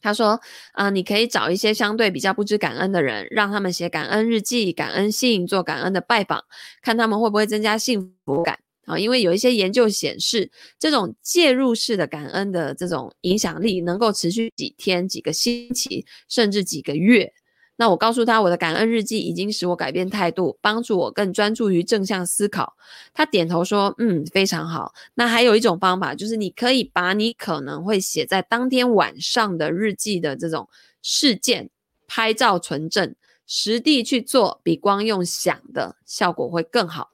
[0.00, 0.40] 他说
[0.74, 6.44] ：“啊、你可以找一些相对比较不知感恩的人，让他们写感恩日记、感恩信、做感恩的拜访，
[6.82, 17.32] 看他们会不会增加幸福感。”啊，因为有一些研究显示，这种介入式的感恩的这种影响力能够持续几天、几个星期，甚至几个月。
[17.76, 22.76] 那我告诉他，我的感恩日记已经使我改变态度，帮助我更专注于正向思考。
[23.14, 30.68] 他点头说：“嗯，非常好。”那还有一种方法，就是你可以把你可能会写在当天晚上的日记的这种
[31.00, 31.70] 事件
[32.06, 33.16] 拍照存证，
[33.46, 37.11] 实地去做，比光用想的效果会更好。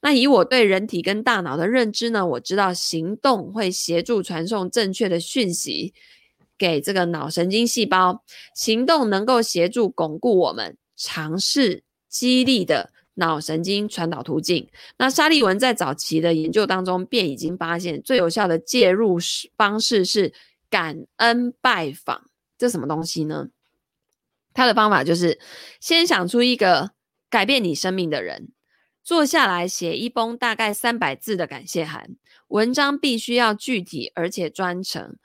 [0.00, 5.94] 那以我对人体跟大脑的认知呢，我知道行动会协助传送正确的讯息
[6.58, 8.22] 给这个脑神经细胞，
[8.54, 14.68] 行动能够协助巩固我们尝试激励的脑神经传导途径。
[14.98, 19.18] 那沙利文在早期的研究当中便已经发现，最有效的介入
[19.56, 20.32] 方式是
[20.70, 22.30] 感恩拜访。
[22.58, 23.48] 这什么东西呢？
[24.54, 25.38] 他的方法就是
[25.80, 26.90] 先想出一个
[27.28, 28.50] 改变你生命的人。
[29.04, 32.16] 坐下来写一封大概三百字的感谢函，
[32.48, 35.16] 文章必须要具体而且专诚，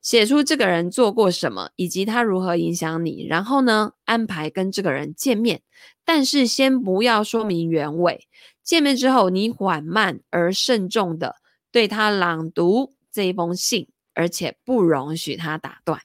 [0.00, 3.26] 写出这个人做过什么以及他如何影响你。
[3.26, 5.62] 然后呢，安排跟这个人见面，
[6.04, 8.28] 但是先不要说明原委，
[8.62, 11.36] 见面之后，你缓慢而慎重的
[11.72, 16.00] 对他朗读这一封信，而且不容许他打断。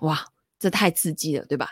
[0.00, 0.26] 哇，
[0.58, 1.70] 这太刺激了，对吧？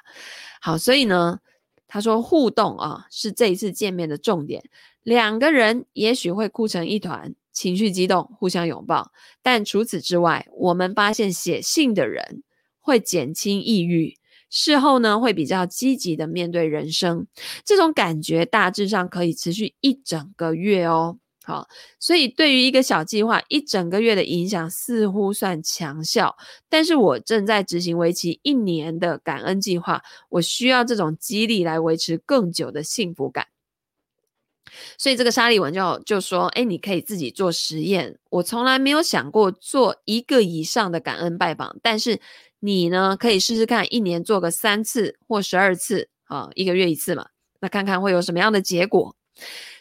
[0.63, 1.41] 好，所以呢，
[1.87, 4.65] 他说互动啊是这一次见面的重点。
[5.05, 12.43] 两个人也许会哭成一团，情绪激动，互相拥抱，但除此之外，我们发现写信的人
[12.81, 14.17] 会减轻抑郁。
[14.51, 17.27] 事后呢，会比较积极的面对人生，
[17.65, 21.19] 这种感觉大致上可以持续一整个月哦。
[21.43, 26.35] 好，所以对于一个小计划，一整个月的影响似乎算强效，
[26.71, 30.01] 但是我正在执行为期一年的感恩计划，
[30.31, 33.49] 我需要这种激励来维持更久的幸福感。
[34.99, 38.19] 所以这个沙利文就就说：“哎，你可以自己做实验。
[38.31, 42.21] 我从来没有想过做一个以上的感恩拜访，但是。”
[42.61, 47.27] 你呢，可以试试看，一年做个三次或十二次啊，一个月一次嘛，
[47.61, 49.15] 那看看会有什么样的结果。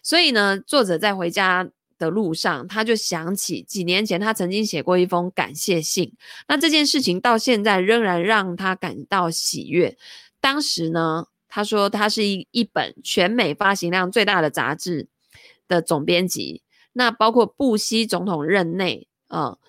[0.04, 1.66] 所以呢，作者在回家
[1.98, 6.12] 的路上，他就想起几年前他曾经写过一封感谢信，
[6.50, 9.96] 那这件事情到现在仍然让他感到喜悦。
[10.42, 15.08] 当时呢，他说他是一一本全美发行量最大的杂志
[15.68, 19.60] 的总编辑，那包括布希总统任内啊。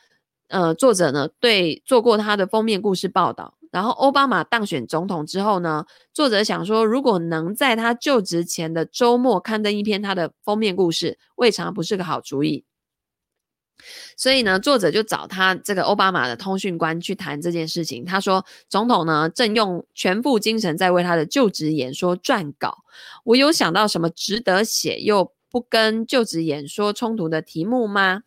[0.49, 12.65] 呃，作者呢，对做过他的封面故事报道，然后奥巴马当选总统之后呢，作者想说，如果能在他就职前的周末刊登一篇他的封面故事，未尝不是个好主意。
[14.17, 18.05] 所以呢，作者就找他这个奥巴马的通讯官去谈这件事情。
[18.05, 22.79] 他说，总统呢正用全部精神在为他的就职演说撰稿。
[23.25, 28.23] 我有想到什么值得写又不跟就职演说冲突的题目吗？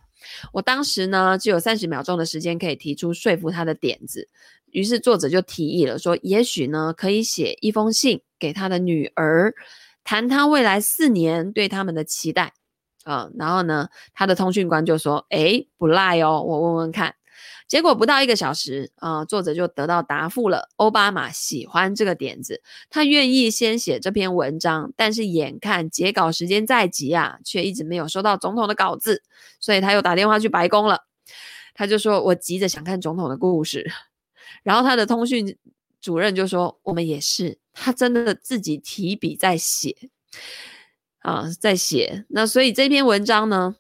[0.52, 4.28] 我当时呢，只有三十秒钟的时间可以提出说服他的点子，
[4.72, 9.54] 于是作者就提议了，说也许呢可以写一封信给他的女儿，
[10.04, 12.54] 谈他未来四年对他们的期待，
[13.08, 17.16] 嗯，然后呢，他的通讯官就说，哎，不赖哦，我问问看。
[17.68, 20.70] 结果不到一个小时，啊、作者就得到答复了。
[20.78, 29.24] 奥巴马喜欢这个点子，他愿意先写这篇文章，但是眼看截稿时间在即啊，却一直没有收到总统的稿子，
[29.60, 31.05] 所以他又打电话去白宫了。
[31.74, 33.89] 他就说：“我急着想看总统的故事。”
[34.64, 35.58] 然后他的通讯
[36.01, 39.95] 主任就说：“我们也是。”他真的自己提笔在写，
[41.28, 42.25] 啊，在写。
[42.30, 43.75] 那所以这篇文章呢？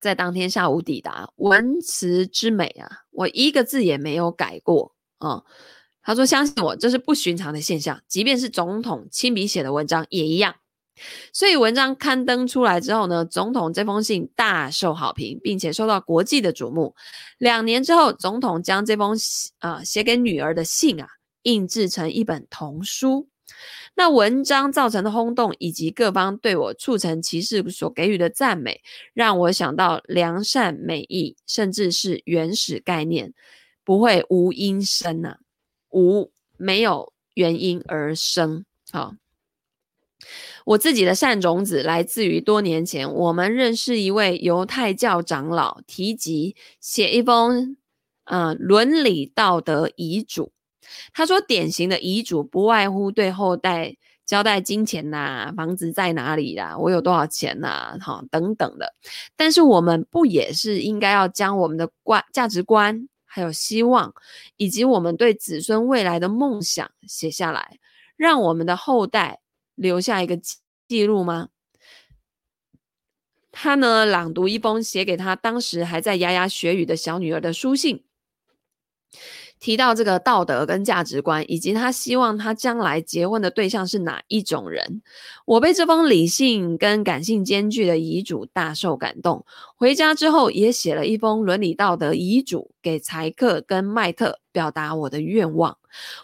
[0.00, 5.42] 在当天下午抵达，文词之美啊，我一个字也没有改过啊、
[6.02, 10.54] 他说：“相信我，这是不寻常的现象，即便是总统亲笔写的文章也一样。”
[11.34, 16.94] 所以文章刊登出来之后呢，总统这封信大受好评，并且受到国际的瞩目。
[17.38, 19.18] 两年之后，总统将这封
[19.58, 21.08] 啊、写给女儿的信啊
[21.42, 23.28] 印制成一本童书。
[23.98, 28.80] 那文章造成的轰动，以及各方对我促成其事所给予的赞美，
[29.12, 33.34] 让我想到良善、美意，甚至是原始概念，
[33.82, 35.38] 不会无因生呐、啊，
[35.90, 38.64] 无没有原因而生。
[38.92, 39.14] 好，
[40.64, 47.76] 我自己的善种子来自于多年前，我们认识一位犹太教长老提及写一封，
[48.26, 50.52] 呃，伦理道德遗嘱。
[51.12, 58.94] 他说：“典型的遗嘱不外乎对后代交代金钱呐、房子在哪里啦，我有多少钱呐、哈等等的。
[59.36, 64.14] 但是我们不也是应该要将我们的观价值观，还有希望，
[64.56, 67.78] 以及我们对子孙未来的梦想写下来，
[68.16, 69.40] 让我们的后代
[69.74, 70.38] 留下一个
[70.88, 71.48] 记录吗？”
[73.50, 78.04] 他呢，朗读一封写给他当时还在牙牙学语的小女儿的书信。
[79.60, 85.02] 提到这个道德跟价值观，以及他希望他将来结婚的对象是哪一种人，
[85.44, 89.44] 我被这封理性跟感性兼具的遗嘱大受感动。
[89.76, 95.76] 回家之后也写了一封伦理道德遗嘱给柴克跟麦特，表达我的愿望。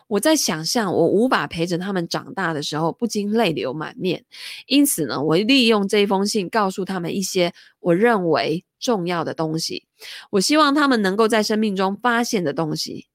[0.09, 4.25] 我在想象我无法陪着他们长大的时候，不禁泪流满面。
[4.67, 9.87] 因此呢，我利用这封信告诉他们一些我认为重要的东西，
[10.31, 13.07] 我希望他们能够在生命中发现的东西。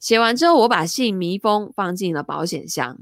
[0.00, 2.98] 写完之后，我把信密封，放进了保险箱。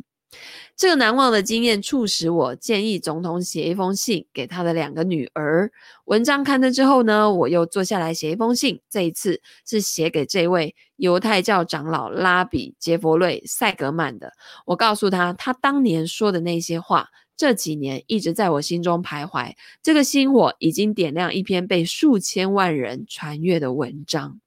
[0.76, 5.72] 这个难忘的经验促使我建议总统写一封信给他的两个女儿。
[6.04, 8.80] 文章刊登之后呢，我又坐下来写一封信。
[8.90, 14.32] 这一次是写给这位犹太教长老拉比杰弗瑞·塞格曼的。
[14.66, 19.54] 我告诉他，他当年说的那些话，这几年一直在我心中徘徊。
[19.82, 24.40] 这个星火已经点亮一篇被数千万人传阅的文章。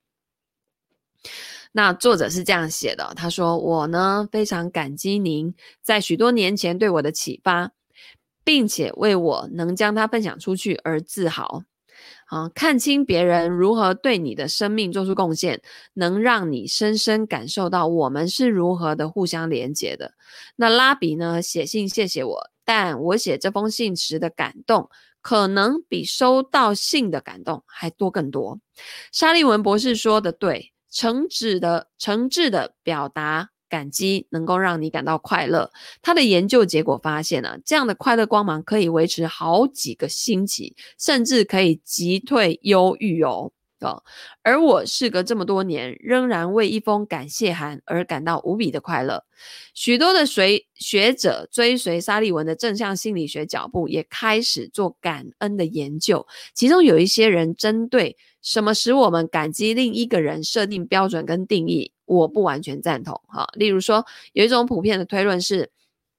[1.72, 7.72] 那作者是这样写的，他说：“我呢非常感激您在许多年前对我的启发，
[8.44, 11.64] 并且为我能将它分享出去而自豪。
[12.28, 15.62] 啊，看清别人如何对你的生命做出贡献，
[15.94, 20.14] 能让你深深感受到我们是如何的互相连接的。
[20.56, 21.42] 那拉比呢？
[21.42, 24.90] 写信谢谢我，但我写这封信时的感动，
[25.22, 28.60] 可能比收到信的感动还多更多。
[29.12, 33.50] 沙利文博士说的对，诚挚的、诚挚的表达。
[33.70, 35.72] 感激能够让你感到快乐。
[36.02, 43.52] 他的研究结果发现呢、啊，这样的快乐光芒可以维持好几个星期，甚至可以击退忧郁哦。
[43.82, 44.04] 哦，
[44.42, 49.24] 而我事隔这么多年，仍然为一封感谢函而感到无比的快乐。
[49.76, 56.26] 许多的随学者追随沙利文的正向心理学脚步，也开始做感恩的研究。
[56.56, 61.92] 其中有一些人针对什么使我们感激另一个人设定标准跟定义。
[62.06, 65.70] 我不完全赞同哈，例如说，有一种普遍的推论是，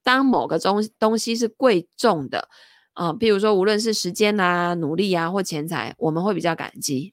[0.05, 2.49] 当某个东东西是贵重的，
[2.93, 7.12] 啊、譬如说，无论是时间啊、努力啊或钱财，我们会比较感激。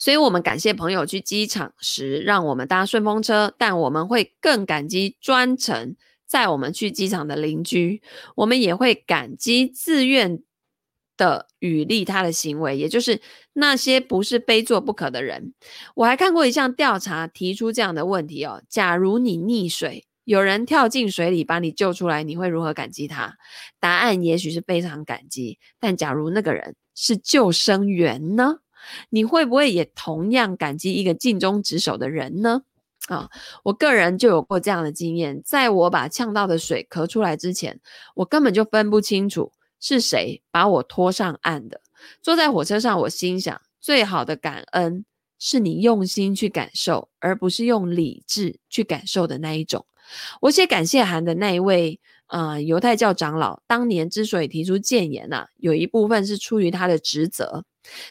[0.00, 5.94] 所以，我们感谢朋友去机场时让我们搭顺风车，但我们会更感激专程
[6.26, 8.02] 载我们去机场的邻居，
[8.34, 10.42] 我们也会感激自愿。
[11.20, 13.20] 的与利他的行为，也就是
[13.52, 15.52] 那些不是非做不可的人。
[15.94, 23.36] 我还看过一项调查，提出这样的问题哦：假如你溺水，有人跳进水里把你救出来，你会如何感激他？
[23.78, 25.58] 答案也许是非常感激。
[25.78, 28.60] 但假如那个人是救生员呢？
[29.10, 32.62] 你会不会也同样感激一个尽忠职守的人呢？
[33.08, 33.28] 啊、
[33.64, 37.80] 我个人就有过这样的经验，在我把呛到的水咳出来之前，
[38.14, 39.52] 我根本就分不清楚。
[39.80, 41.80] 是谁把我拖上岸的？
[42.22, 45.04] 坐在火车上，我心想：最好的感恩
[45.38, 49.86] 是你用心去感受，而不是用理智去感受的那一种。
[50.40, 57.64] 我写感谢函的那一位，呃，犹太教长老，当年之所以提出谏言呢、啊，有一部分是出于他的职责，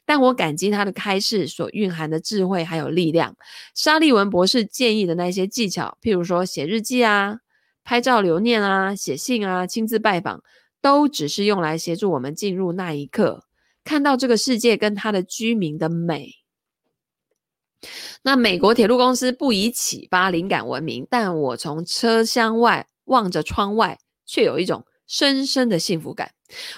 [0.06, 3.36] 但我感激他的开示所蕴含的智慧还有力量。
[3.76, 7.40] 沙利文博士建议的那些技巧，譬如说写日记啊、
[7.84, 10.42] 拍照留念啊、写信啊、亲自拜访。
[10.82, 13.46] 都只是用来协助我们进入那一刻，
[13.84, 16.36] 看到这个世界跟它的居民的美。
[18.24, 26.32] 那美国铁路公司不以启发灵感闻名，但我从车厢外望着窗外，却有一种深深的幸福感。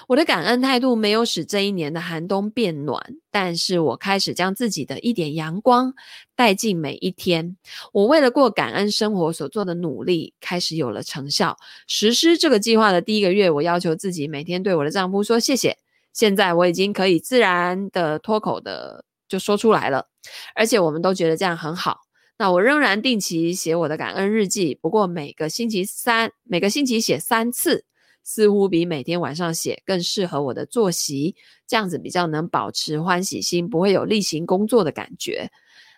[0.08, 5.94] 我的感恩态度没有使这一年的寒冬变暖，但是我开始将自己的一点阳光
[6.36, 7.56] 带进每一天。
[7.92, 11.56] 我为了过感恩生活所做的努力开始有了成效。
[11.86, 15.78] 实施这个计划的第一个月，我要求自己每天对我的丈夫说谢谢。
[16.12, 20.08] 现在我已经可以自然的脱口的就说出来了，
[20.54, 22.00] 而且我们都觉得这样很好。
[22.36, 27.86] 那我仍然定期写我的感恩日记，不过每个星期三，每个星期写三次。
[28.22, 31.34] 似乎比每天晚上写更适合我的作息，
[31.66, 35.50] 这样子比较能保持欢喜心，不会有例行工作的感觉。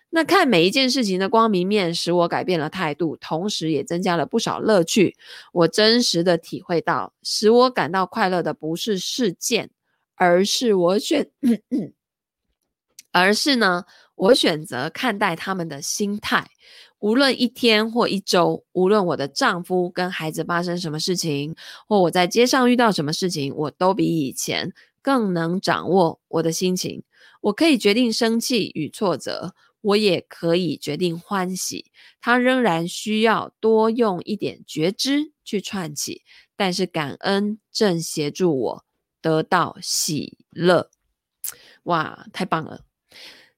[0.09, 5.15] 那看每一件事情的光明面，使我改变了态度，同时也增加了不少乐趣。
[5.51, 9.71] 我真实的体会到，使我感到快乐的不是事件，
[10.15, 11.29] 而是我选，
[13.11, 13.83] 而是呢，
[14.15, 16.47] 我选择看待他们的心态。
[17.05, 21.55] 无论一天或一周，无论我的丈夫跟孩子发生什么事情，
[21.87, 27.03] 或我在街上遇到什么事情，我都比以前更能掌握我的心情。
[27.41, 31.91] 我可以决定生气与挫折，我也可以决定欢喜。
[32.19, 36.23] 它仍然需要多用一点觉知去串起，
[36.55, 38.85] 但是感恩正协助我
[39.21, 40.89] 得到喜乐。
[41.83, 42.81] 哇，太棒了！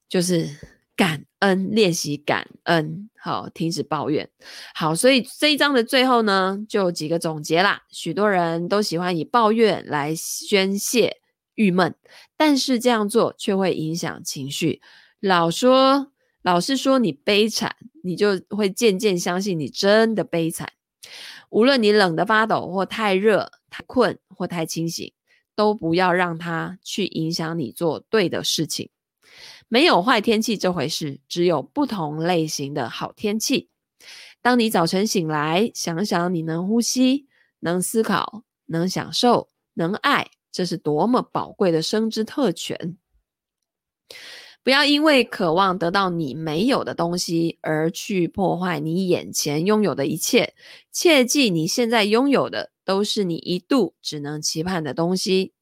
[0.10, 0.77] 就是。
[0.98, 4.28] 感恩，练习感恩，好，停止抱怨。
[4.74, 7.84] 好，所以这一章的最后呢，就几个总结啦。
[7.92, 11.18] 许多人都喜欢以抱怨来宣泄
[11.54, 11.94] 郁闷，
[12.36, 14.82] 但是这样做却会影响情绪。
[15.20, 20.74] 老说，老是说你悲惨，你就会渐渐相信你真的悲惨。
[21.52, 25.14] 无论你冷得发抖，或太热、太困，或太清醒，
[25.56, 28.90] 都不要让它去影响你做对的事情。
[29.70, 33.70] 没有坏天气这回事，只有不同类型的好天气。
[34.42, 37.28] 当你早晨醒来，想想你能呼吸、
[37.60, 42.98] 能思考、能享受、能爱，这是多么宝贵的生之特权。
[44.64, 50.56] 不要因为渴望得到你没有的东西而去破坏你眼前拥有的一切。
[50.92, 55.54] 切记，你现在拥有的都是你一度只能期盼的东西。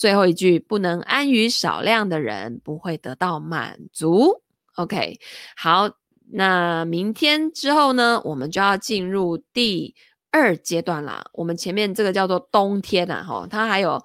[0.00, 4.42] 最后一句，不能安于少量的人不会得到满足。
[4.76, 5.20] OK，
[5.54, 5.90] 好，
[6.32, 9.94] 那明天之后呢，我们就要进入第
[10.30, 11.26] 二阶段啦。
[11.34, 14.02] 我们前面这个叫做冬天呐，哈，它还有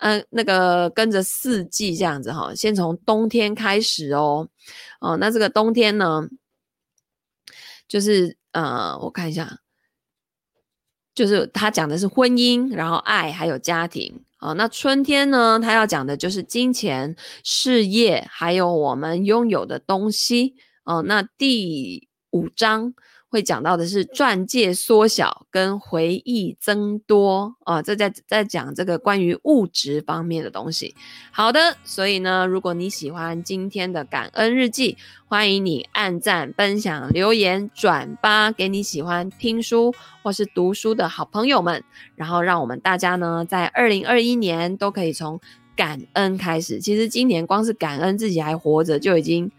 [0.00, 4.48] 嗯、那个跟着四季这样子哈，先从冬天开始哦，
[5.00, 6.26] 哦，那这个冬天呢，
[7.86, 9.58] 就是呃，我看一下，
[11.14, 14.22] 就是他讲的是婚姻，然后爱还有家庭。
[14.38, 20.56] 啊，那春天呢，他要讲的就是金钱、事业，还有我们拥有的东西。
[20.84, 22.94] 哦，那第五章。
[23.28, 30.94] 会讲到的是钻戒缩小跟回忆增多啊，这在在讲这个关于物质方面的东西。
[31.32, 34.96] 好的，所以呢，如果你喜欢今天的感恩日记，
[35.26, 41.82] 欢迎你按赞、分享、留言、转发给你喜欢听书或是读书的好朋友们，
[42.14, 45.40] 然后让我们大家呢，在二零二一年都可以从
[45.74, 46.78] 感恩开始。
[46.78, 49.50] 其实今年光是感恩自己还活着就已经。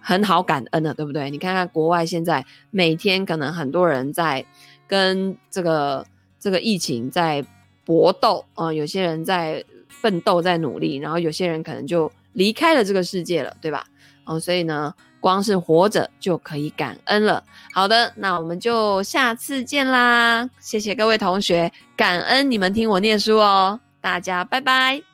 [0.00, 1.30] 很好感恩的，对不对？
[1.30, 4.44] 你看看国外现在每天可能很多人在
[4.88, 6.04] 跟这个
[6.38, 7.44] 这个疫情在
[7.84, 13.84] 搏斗啊、有些人在奋斗在努力，然后有些人可能就离开了这个世界了，对吧？
[14.24, 17.42] 哦、所以呢，光是活着就可以感恩了。
[17.72, 20.48] 好的，那我们就下次见啦！
[20.60, 25.09] 谢谢各位同学，感恩你们听我念书哦，大家拜拜。